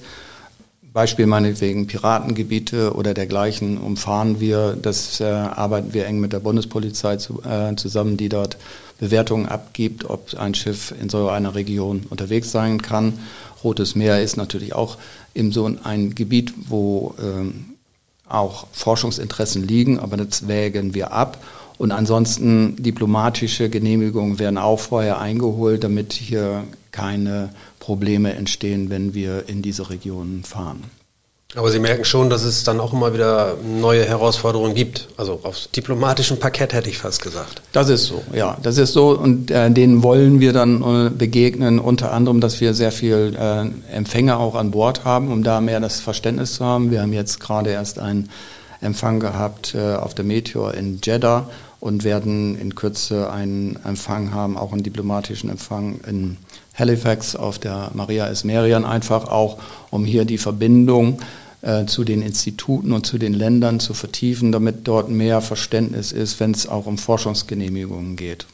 Beispiel 0.98 1.28
meinetwegen 1.28 1.86
Piratengebiete 1.86 2.96
oder 2.96 3.14
dergleichen 3.14 3.78
umfahren 3.78 4.40
wir. 4.40 4.76
Das 4.82 5.20
äh, 5.20 5.26
arbeiten 5.26 5.94
wir 5.94 6.08
eng 6.08 6.20
mit 6.20 6.34
der 6.34 6.40
Bundespolizei 6.40 7.18
zu, 7.18 7.44
äh, 7.44 7.76
zusammen, 7.76 8.18
die 8.18 8.30
dort 8.30 8.58
Bewertungen 8.98 9.46
abgibt, 9.46 10.10
ob 10.10 10.34
ein 10.34 10.56
Schiff 10.56 10.92
in 11.00 11.08
so 11.10 11.30
einer 11.30 11.54
Region 11.54 12.08
unterwegs 12.10 12.52
sein 12.52 12.82
kann. 12.82 13.20
Rotes 13.64 13.94
Meer 13.94 14.24
ist 14.24 14.38
natürlich 14.38 14.74
auch 14.74 14.98
in 15.36 15.52
so 15.52 15.72
ein 15.84 16.16
Gebiet, 16.16 16.52
wo 16.68 17.14
ähm, 17.22 17.76
auch 18.28 18.66
Forschungsinteressen 18.72 19.68
liegen, 19.68 20.00
aber 20.00 20.18
das 20.18 20.48
wägen 20.48 20.96
wir 20.96 21.12
ab. 21.12 21.38
Und 21.78 21.92
ansonsten 21.92 22.82
diplomatische 22.82 23.70
Genehmigungen 23.70 24.40
werden 24.40 24.58
auch 24.58 24.80
vorher 24.80 25.20
eingeholt, 25.20 25.84
damit 25.84 26.14
hier 26.14 26.64
keine 26.92 27.50
Probleme 27.80 28.34
entstehen, 28.34 28.90
wenn 28.90 29.14
wir 29.14 29.48
in 29.48 29.62
diese 29.62 29.90
Regionen 29.90 30.44
fahren. 30.44 30.84
Aber 31.56 31.72
Sie 31.72 31.80
merken 31.80 32.04
schon, 32.04 32.30
dass 32.30 32.44
es 32.44 32.66
dann 32.66 32.82
auch 32.82 32.92
immer 32.92 33.14
wieder 33.14 33.56
neue 33.64 34.04
Herausforderungen 34.04 34.76
gibt. 34.76 35.08
Also 35.16 35.40
auf 35.44 35.68
diplomatischem 35.68 36.40
Parkett 36.40 36.74
hätte 36.74 36.90
ich 36.90 36.98
fast 36.98 37.22
gesagt. 37.22 37.62
Das 37.72 37.88
ist 37.88 38.06
so, 38.06 38.22
ja. 38.34 38.58
Das 38.62 38.78
ist 38.78 38.92
so 38.92 39.12
und 39.12 39.50
äh, 39.50 39.72
denen 39.72 40.04
wollen 40.04 40.42
wir 40.42 40.52
dann 40.52 41.08
äh, 41.08 41.10
begegnen, 41.10 41.80
unter 41.80 42.12
anderem, 42.12 42.42
dass 42.42 42.60
wir 42.60 42.74
sehr 42.74 42.92
viel 42.92 43.36
äh, 43.40 43.96
Empfänger 43.96 44.40
auch 44.40 44.56
an 44.56 44.72
Bord 44.72 45.06
haben, 45.06 45.32
um 45.32 45.42
da 45.44 45.62
mehr 45.62 45.80
das 45.80 46.02
Verständnis 46.02 46.56
zu 46.56 46.66
haben. 46.66 46.92
Wir 46.92 47.02
haben 47.02 47.14
jetzt 47.14 47.40
gerade 47.40 47.70
erst 47.70 47.98
einen 47.98 48.30
Empfang 48.82 49.22
gehabt 49.22 49.74
äh, 49.74 49.96
auf 49.96 50.14
der 50.14 50.26
Meteor 50.26 50.74
in 50.74 51.00
Jeddah 51.02 51.48
und 51.80 52.04
werden 52.04 52.58
in 52.60 52.76
Kürze 52.76 53.32
einen 53.32 53.78
Empfang 53.84 54.34
haben, 54.34 54.58
auch 54.58 54.74
einen 54.74 54.84
diplomatischen 54.84 55.50
Empfang 55.50 56.00
in 56.08 56.38
Halifax 56.74 57.36
auf 57.36 57.60
der 57.60 57.92
Maria 57.94 58.28
Esmerian, 58.28 58.86
einfach 58.86 59.28
auch, 59.28 59.58
um 59.90 60.06
hier 60.06 60.26
die 60.26 60.38
Verbindung 60.38 61.20
äh, 61.62 61.86
zu 61.86 62.04
den 62.04 62.22
Instituten 62.22 62.94
und 62.94 63.06
zu 63.06 63.18
den 63.18 63.34
Ländern 63.34 63.80
zu 63.80 63.94
vertiefen, 63.94 64.52
damit 64.52 64.88
dort 64.88 65.10
mehr 65.10 65.42
Verständnis 65.42 66.12
ist, 66.12 66.40
wenn 66.40 66.52
es 66.52 66.68
auch 66.68 66.86
um 66.86 66.98
Forschungsgenehmigungen 66.98 68.16
geht. 68.16 68.46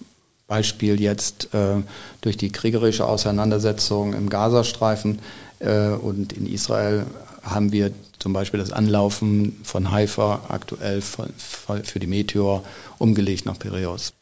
Beispiel 0.48 1.02
jetzt 1.02 1.54
äh, 1.54 1.82
durch 2.22 2.38
die 2.38 2.50
kriegerische 2.50 3.06
Auseinandersetzung 3.06 4.14
im 4.14 4.30
Gazastreifen 4.30 5.20
äh, 5.60 5.90
und 5.90 6.34
in 6.34 6.46
Israel 6.46 7.06
haben 7.44 7.72
wir 7.72 7.92
zum 8.24 8.32
Beispiel 8.32 8.62
das 8.62 8.72
Anlaufen 8.72 9.60
von 9.66 9.92
Haifa 9.92 10.46
aktuell 10.48 11.02
für 11.02 12.00
die 12.00 12.08
Meteor 12.08 12.64
umgelegt 12.98 13.46
nach 13.46 13.60
Piraeus. 13.60 14.14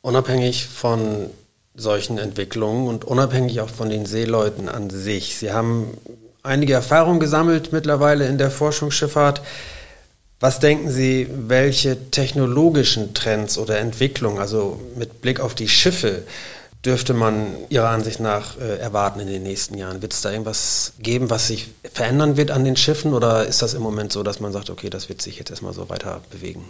Unabhängig 0.00 0.66
von 0.66 1.30
solchen 1.76 2.18
Entwicklungen 2.18 2.88
und 2.88 3.04
unabhängig 3.04 3.60
auch 3.60 3.68
von 3.68 3.90
den 3.90 4.06
Seeleuten 4.06 4.68
an 4.68 4.90
sich. 4.90 5.36
Sie 5.36 5.52
haben 5.52 5.96
einige 6.42 6.72
Erfahrungen 6.72 7.20
gesammelt 7.20 7.72
mittlerweile 7.72 8.26
in 8.26 8.38
der 8.38 8.50
Forschungsschifffahrt. 8.50 9.40
Was 10.40 10.58
denken 10.58 10.90
Sie, 10.90 11.28
welche 11.30 12.10
technologischen 12.10 13.14
Trends 13.14 13.56
oder 13.56 13.78
Entwicklungen, 13.78 14.40
also 14.40 14.80
mit 14.96 15.20
Blick 15.20 15.38
auf 15.38 15.54
die 15.54 15.68
Schiffe, 15.68 16.24
dürfte 16.84 17.14
man 17.14 17.46
Ihrer 17.68 17.90
Ansicht 17.90 18.20
nach 18.20 18.58
äh, 18.58 18.78
erwarten 18.78 19.20
in 19.20 19.28
den 19.28 19.42
nächsten 19.42 19.76
Jahren? 19.76 20.02
Wird 20.02 20.12
es 20.12 20.20
da 20.20 20.30
irgendwas 20.30 20.92
geben, 20.98 21.30
was 21.30 21.46
sich 21.48 21.70
verändern 21.92 22.36
wird 22.36 22.50
an 22.50 22.64
den 22.64 22.76
Schiffen 22.76 23.14
oder 23.14 23.46
ist 23.46 23.62
das 23.62 23.74
im 23.74 23.82
Moment 23.82 24.12
so, 24.12 24.22
dass 24.22 24.40
man 24.40 24.52
sagt, 24.52 24.70
okay, 24.70 24.90
das 24.90 25.08
wird 25.08 25.22
sich 25.22 25.38
jetzt 25.38 25.50
erstmal 25.50 25.74
so 25.74 25.88
weiter 25.88 26.20
bewegen? 26.30 26.64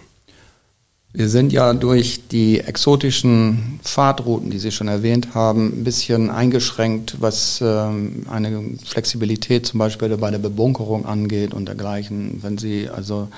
Wir 1.14 1.28
sind 1.28 1.52
ja 1.52 1.74
durch 1.74 2.28
die 2.28 2.60
exotischen 2.60 3.80
Fahrtrouten, 3.82 4.50
die 4.50 4.58
Sie 4.58 4.70
schon 4.70 4.88
erwähnt 4.88 5.34
haben, 5.34 5.80
ein 5.80 5.84
bisschen 5.84 6.30
eingeschränkt, 6.30 7.16
was 7.20 7.60
ähm, 7.62 8.26
eine 8.30 8.78
Flexibilität 8.82 9.66
zum 9.66 9.78
Beispiel 9.78 10.16
bei 10.16 10.30
der 10.30 10.38
Bebunkerung 10.38 11.04
angeht 11.04 11.52
und 11.52 11.66
dergleichen. 11.66 12.38
Wenn 12.42 12.56
Sie 12.56 12.88
also 12.88 13.28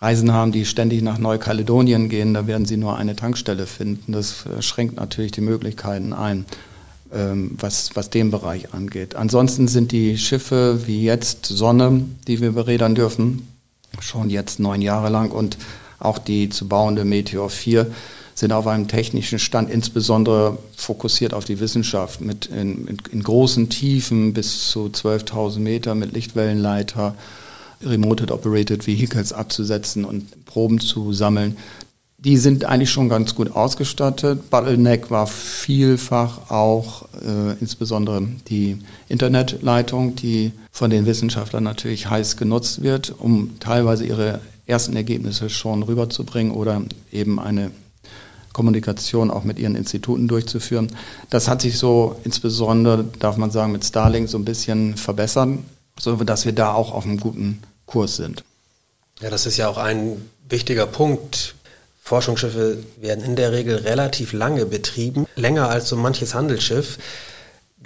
Reisen 0.00 0.32
haben, 0.32 0.52
die 0.52 0.64
ständig 0.66 1.02
nach 1.02 1.18
Neukaledonien 1.18 2.08
gehen, 2.08 2.34
da 2.34 2.46
werden 2.46 2.66
Sie 2.66 2.76
nur 2.76 2.96
eine 2.96 3.16
Tankstelle 3.16 3.66
finden. 3.66 4.12
Das 4.12 4.44
schränkt 4.60 4.96
natürlich 4.96 5.32
die 5.32 5.40
Möglichkeiten 5.40 6.12
ein, 6.12 6.44
ähm, 7.12 7.56
was, 7.58 7.96
was 7.96 8.10
den 8.10 8.30
Bereich 8.30 8.74
angeht. 8.74 9.16
Ansonsten 9.16 9.68
sind 9.68 9.92
die 9.92 10.18
Schiffe 10.18 10.86
wie 10.86 11.02
jetzt 11.02 11.46
Sonne, 11.46 12.02
die 12.26 12.40
wir 12.40 12.52
berädern 12.52 12.94
dürfen, 12.94 13.48
schon 14.00 14.28
jetzt 14.28 14.60
neun 14.60 14.82
Jahre 14.82 15.08
lang 15.08 15.30
und 15.30 15.56
auch 15.98 16.18
die 16.18 16.50
zu 16.50 16.68
bauende 16.68 17.04
Meteor 17.04 17.48
4 17.48 17.90
sind 18.34 18.52
auf 18.52 18.66
einem 18.66 18.86
technischen 18.86 19.38
Stand 19.38 19.70
insbesondere 19.70 20.58
fokussiert 20.76 21.32
auf 21.32 21.46
die 21.46 21.58
Wissenschaft 21.58 22.20
mit 22.20 22.46
in, 22.46 22.86
in, 22.86 22.98
in 23.10 23.22
großen 23.22 23.70
Tiefen 23.70 24.34
bis 24.34 24.68
zu 24.68 24.90
12.000 24.92 25.58
Meter 25.60 25.94
mit 25.94 26.12
Lichtwellenleiter, 26.12 27.14
Remote 27.82 28.32
Operated 28.32 28.86
Vehicles 28.86 29.32
abzusetzen 29.32 30.04
und 30.04 30.44
Proben 30.46 30.80
zu 30.80 31.12
sammeln. 31.12 31.56
Die 32.18 32.38
sind 32.38 32.64
eigentlich 32.64 32.90
schon 32.90 33.08
ganz 33.08 33.34
gut 33.34 33.54
ausgestattet. 33.54 34.48
Bottleneck 34.50 35.10
war 35.10 35.26
vielfach 35.26 36.50
auch 36.50 37.06
äh, 37.22 37.52
insbesondere 37.60 38.26
die 38.48 38.78
Internetleitung, 39.08 40.16
die 40.16 40.52
von 40.72 40.90
den 40.90 41.04
Wissenschaftlern 41.04 41.62
natürlich 41.62 42.08
heiß 42.08 42.36
genutzt 42.36 42.82
wird, 42.82 43.14
um 43.18 43.60
teilweise 43.60 44.06
ihre 44.06 44.40
ersten 44.66 44.96
Ergebnisse 44.96 45.50
schon 45.50 45.82
rüberzubringen 45.82 46.52
oder 46.52 46.82
eben 47.12 47.38
eine 47.38 47.70
Kommunikation 48.52 49.30
auch 49.30 49.44
mit 49.44 49.58
ihren 49.58 49.76
Instituten 49.76 50.28
durchzuführen. 50.28 50.88
Das 51.28 51.46
hat 51.46 51.60
sich 51.60 51.76
so 51.76 52.16
insbesondere, 52.24 53.04
darf 53.18 53.36
man 53.36 53.50
sagen, 53.50 53.72
mit 53.72 53.84
Starlink 53.84 54.30
so 54.30 54.38
ein 54.38 54.46
bisschen 54.46 54.96
verbessert, 54.96 55.58
so 55.98 56.16
dass 56.16 56.44
wir 56.44 56.52
da 56.52 56.72
auch 56.72 56.92
auf 56.92 57.04
einem 57.04 57.18
guten 57.18 57.62
Kurs 57.86 58.16
sind. 58.16 58.44
Ja, 59.20 59.30
das 59.30 59.46
ist 59.46 59.56
ja 59.56 59.68
auch 59.68 59.78
ein 59.78 60.30
wichtiger 60.48 60.86
Punkt. 60.86 61.54
Forschungsschiffe 62.02 62.84
werden 63.00 63.24
in 63.24 63.34
der 63.34 63.52
Regel 63.52 63.76
relativ 63.76 64.32
lange 64.32 64.66
betrieben, 64.66 65.26
länger 65.34 65.68
als 65.68 65.88
so 65.88 65.96
manches 65.96 66.34
Handelsschiff 66.34 66.98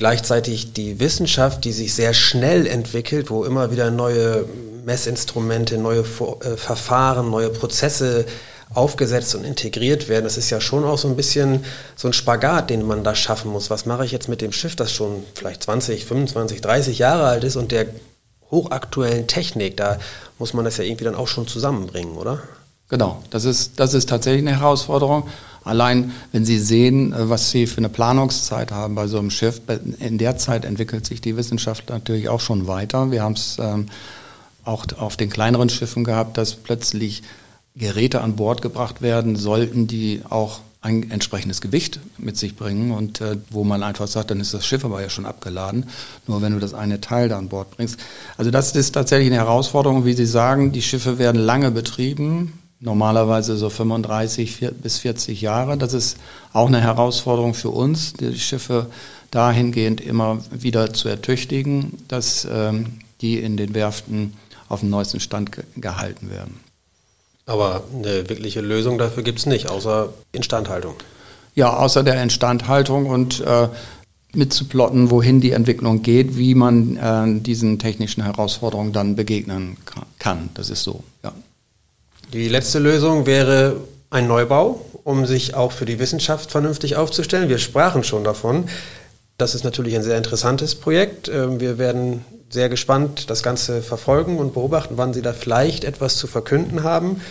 gleichzeitig 0.01 0.73
die 0.73 0.99
Wissenschaft, 0.99 1.65
die 1.65 1.73
sich 1.73 1.95
sehr 1.95 2.15
schnell 2.15 2.67
entwickelt, 2.67 3.29
wo 3.29 3.45
immer 3.45 3.71
wieder 3.71 3.91
neue 3.91 4.47
Messinstrumente, 4.87 5.77
neue 5.77 6.01
äh, 6.01 6.57
Verfahren, 6.57 7.31
neue 7.31 7.51
Prozesse 7.51 8.25
aufgesetzt 8.73 9.35
und 9.35 9.45
integriert 9.45 10.09
werden. 10.09 10.25
Das 10.25 10.37
ist 10.37 10.51
ja 10.51 10.61
schon 10.61 10.85
auch 10.85 10.99
so 10.99 11.09
ein 11.09 11.17
bisschen 11.17 11.65
so 11.97 12.09
ein 12.09 12.13
Spagat, 12.13 12.71
den 12.71 12.87
man 12.87 13.03
da 13.03 13.15
schaffen 13.15 13.51
muss. 13.51 13.69
Was 13.69 13.85
mache 13.85 14.05
ich 14.05 14.13
jetzt 14.13 14.29
mit 14.29 14.41
dem 14.41 14.53
Schiff, 14.53 14.77
das 14.77 14.93
schon 14.93 15.25
vielleicht 15.35 15.65
20, 15.65 16.05
25, 16.05 16.61
30 16.61 16.99
Jahre 16.99 17.27
alt 17.27 17.45
ist 17.45 17.57
und 17.57 17.73
der 17.73 17.87
hochaktuellen 18.51 19.27
Technik? 19.27 19.77
Da 19.77 19.99
muss 20.39 20.55
man 20.55 20.65
das 20.65 20.77
ja 20.77 20.85
irgendwie 20.85 21.05
dann 21.05 21.17
auch 21.17 21.29
schon 21.29 21.49
zusammenbringen, 21.49 22.17
oder? 22.17 22.43
Genau, 22.89 23.23
das 23.31 23.45
ist, 23.45 23.79
das 23.79 23.95
ist 23.95 24.09
tatsächlich 24.09 24.47
eine 24.47 24.59
Herausforderung. 24.59 25.29
Allein, 25.63 26.13
wenn 26.33 26.45
Sie 26.45 26.59
sehen, 26.59 27.13
äh, 27.13 27.29
was 27.29 27.51
Sie 27.51 27.67
für 27.67 27.79
eine 27.79 27.89
Planungszeit 27.89 28.71
haben 28.71 28.95
bei 28.95 29.07
so 29.09 29.19
einem 29.19 29.31
Schiff, 29.31 29.61
in 29.99 30.19
der 30.19 30.39
Zeit 30.39 30.65
entwickelt 30.65 31.07
sich 31.07 31.21
die 31.21 31.37
Wissenschaft 31.37 31.89
natürlich 31.89 32.29
auch 32.29 32.41
schon 32.41 32.67
weiter. 32.67 33.11
Wir 33.11 33.23
haben 33.23 33.35
es 33.35 33.59
ähm, 33.61 33.87
auch 34.65 34.87
auf 34.99 35.17
den 35.17 35.31
kleineren 35.31 35.69
Schiffen 35.69 36.05
gehabt, 36.05 36.37
dass 36.37 36.55
plötzlich 36.55 37.23
Geräte 37.77 38.21
an 38.21 38.37
Bord 38.37 38.63
gebracht 38.63 39.03
werden 39.03 39.37
sollten, 39.37 39.87
die 39.87 40.23
auch 40.29 40.61
ein 40.83 41.11
entsprechendes 41.11 41.61
Gewicht 41.61 42.01
mit 42.17 42.39
sich 42.39 42.57
bringen 42.57 42.93
und 42.93 43.21
äh, 43.21 43.37
wo 43.51 43.65
man 43.65 43.83
einfach 43.83 44.07
sagt, 44.07 44.31
dann 44.31 44.41
ist 44.41 44.55
das 44.55 44.67
Schiff 44.67 44.85
aber 44.85 45.03
ja 45.03 45.11
schon 45.11 45.27
abgeladen, 45.27 45.87
nur 46.27 46.41
wenn 46.41 46.55
du 46.55 46.59
das 46.59 46.73
eine 46.73 47.03
Teil 47.03 47.29
da 47.29 47.37
an 47.37 47.49
Bord 47.49 47.71
bringst. 47.73 47.99
Also 48.39 48.51
das 48.51 48.75
ist 48.75 48.93
tatsächlich 48.93 49.29
eine 49.29 49.37
Herausforderung, 49.37 50.07
wie 50.07 50.15
Sie 50.15 50.25
sagen, 50.25 50.73
die 50.73 50.81
Schiffe 50.81 51.19
werden 51.19 51.41
lange 51.41 51.71
betrieben, 51.71 52.59
normalerweise 52.81 53.59
so 53.59 53.69
35 53.69 54.71
bis 54.83 54.99
40 54.99 55.43
Jahre. 55.43 55.77
Das 55.77 55.93
ist 55.93 56.17
auch 56.55 56.69
eine 56.69 56.81
Herausforderung 56.81 57.53
für 57.53 57.71
uns, 57.71 58.15
die 58.15 58.39
Schiffe 58.39 58.87
dahingehend 59.31 60.01
immer 60.01 60.39
wieder 60.51 60.95
zu 60.95 61.09
ertüchtigen, 61.09 61.99
dass 62.09 62.49
ähm, 62.51 62.87
die 63.21 63.39
in 63.39 63.59
den 63.59 63.75
Werften 63.75 64.33
auf 64.71 64.81
dem 64.81 64.89
neuesten 64.89 65.21
Stand 65.21 65.53
ge 65.53 65.65
gehalten 65.77 66.31
werden. 66.31 66.70
Aber 67.51 67.83
eine 67.93 68.29
wirkliche 68.29 68.61
Lösung 68.61 68.97
dafür 68.97 69.25
gibt 69.25 69.41
es 69.41 69.47
nicht, 69.47 69.69
außer 69.69 70.11
Instandhaltung. 70.31 70.95
Ja, 71.57 71.77
außer 71.77 72.05
der 72.05 72.23
Instandhaltung 72.23 73.07
und 73.07 73.41
äh, 73.41 73.67
mitzuplotten, 74.33 75.11
wohin 75.11 75.41
die 75.41 75.51
Entwicklung 75.51 76.03
geht, 76.03 76.37
wie 76.37 76.55
man 76.55 76.97
äh, 76.97 77.41
diesen 77.41 77.81
technischen 77.81 78.23
Herausforderungen 78.23 78.93
dann 78.93 79.17
begegnen 79.17 79.79
kann. 80.21 80.51
Das 80.55 80.71
ist 80.71 80.85
so, 80.85 81.03
ja. 81.25 81.33
Die 82.33 82.49
letzte 82.49 82.79
Lösung 82.79 83.27
wäre 83.27 83.79
ein 84.11 84.29
Neubau, 84.29 84.87
um 85.03 85.27
sich 85.27 85.55
auch 85.55 85.73
für 85.73 85.87
die 85.87 85.99
Wissenschaft 85.99 86.53
vernünftig 86.53 86.95
aufzustellen. 86.95 87.49
Wir 87.49 87.59
sprachen 87.59 88.05
schon 88.05 88.23
davon. 88.23 88.69
Das 89.41 89.55
ist 89.55 89.65
natürlich 89.65 89.97
ein 89.97 90.03
sehr 90.03 90.19
interessantes 90.19 90.75
Projekt. 90.75 91.29
Ähm, 91.29 91.61
wir 91.61 91.79
werden 91.79 92.27
sehr 92.51 92.69
gespannt 92.69 93.31
das 93.31 93.43
Ganze 93.43 93.81
verfolgen 93.81 94.37
und 94.37 94.53
beobachten, 94.53 94.99
wann 94.99 95.15
Sie 95.15 95.23
da 95.23 95.33
vielleicht 95.33 95.85
etwas 95.85 96.19
zu 96.19 96.27
verkünden 96.27 96.83
haben 96.83 97.23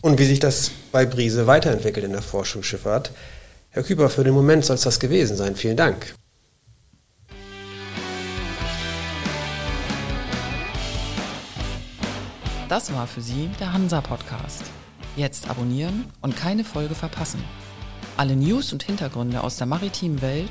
und 0.00 0.18
wie 0.18 0.24
sich 0.24 0.40
das 0.40 0.72
bei 0.90 1.06
Brise 1.06 1.46
weiterentwickelt 1.46 2.04
in 2.04 2.10
der 2.10 2.22
Forschungsschifffahrt. 2.22 3.12
Herr 3.70 3.84
Küper, 3.84 4.10
für 4.10 4.24
den 4.24 4.34
Moment 4.34 4.64
soll 4.64 4.74
es 4.74 4.82
das 4.82 4.98
gewesen 4.98 5.36
sein. 5.36 5.54
Vielen 5.54 5.76
Dank. 5.76 6.16
Das 12.68 12.92
war 12.92 13.06
für 13.06 13.20
Sie 13.20 13.48
der 13.60 13.72
Hansa-Podcast. 13.72 14.64
Jetzt 15.14 15.48
abonnieren 15.48 16.06
und 16.22 16.36
keine 16.36 16.64
Folge 16.64 16.96
verpassen. 16.96 17.44
Alle 18.16 18.34
News 18.34 18.72
und 18.72 18.82
Hintergründe 18.82 19.44
aus 19.44 19.58
der 19.58 19.68
maritimen 19.68 20.20
Welt 20.22 20.50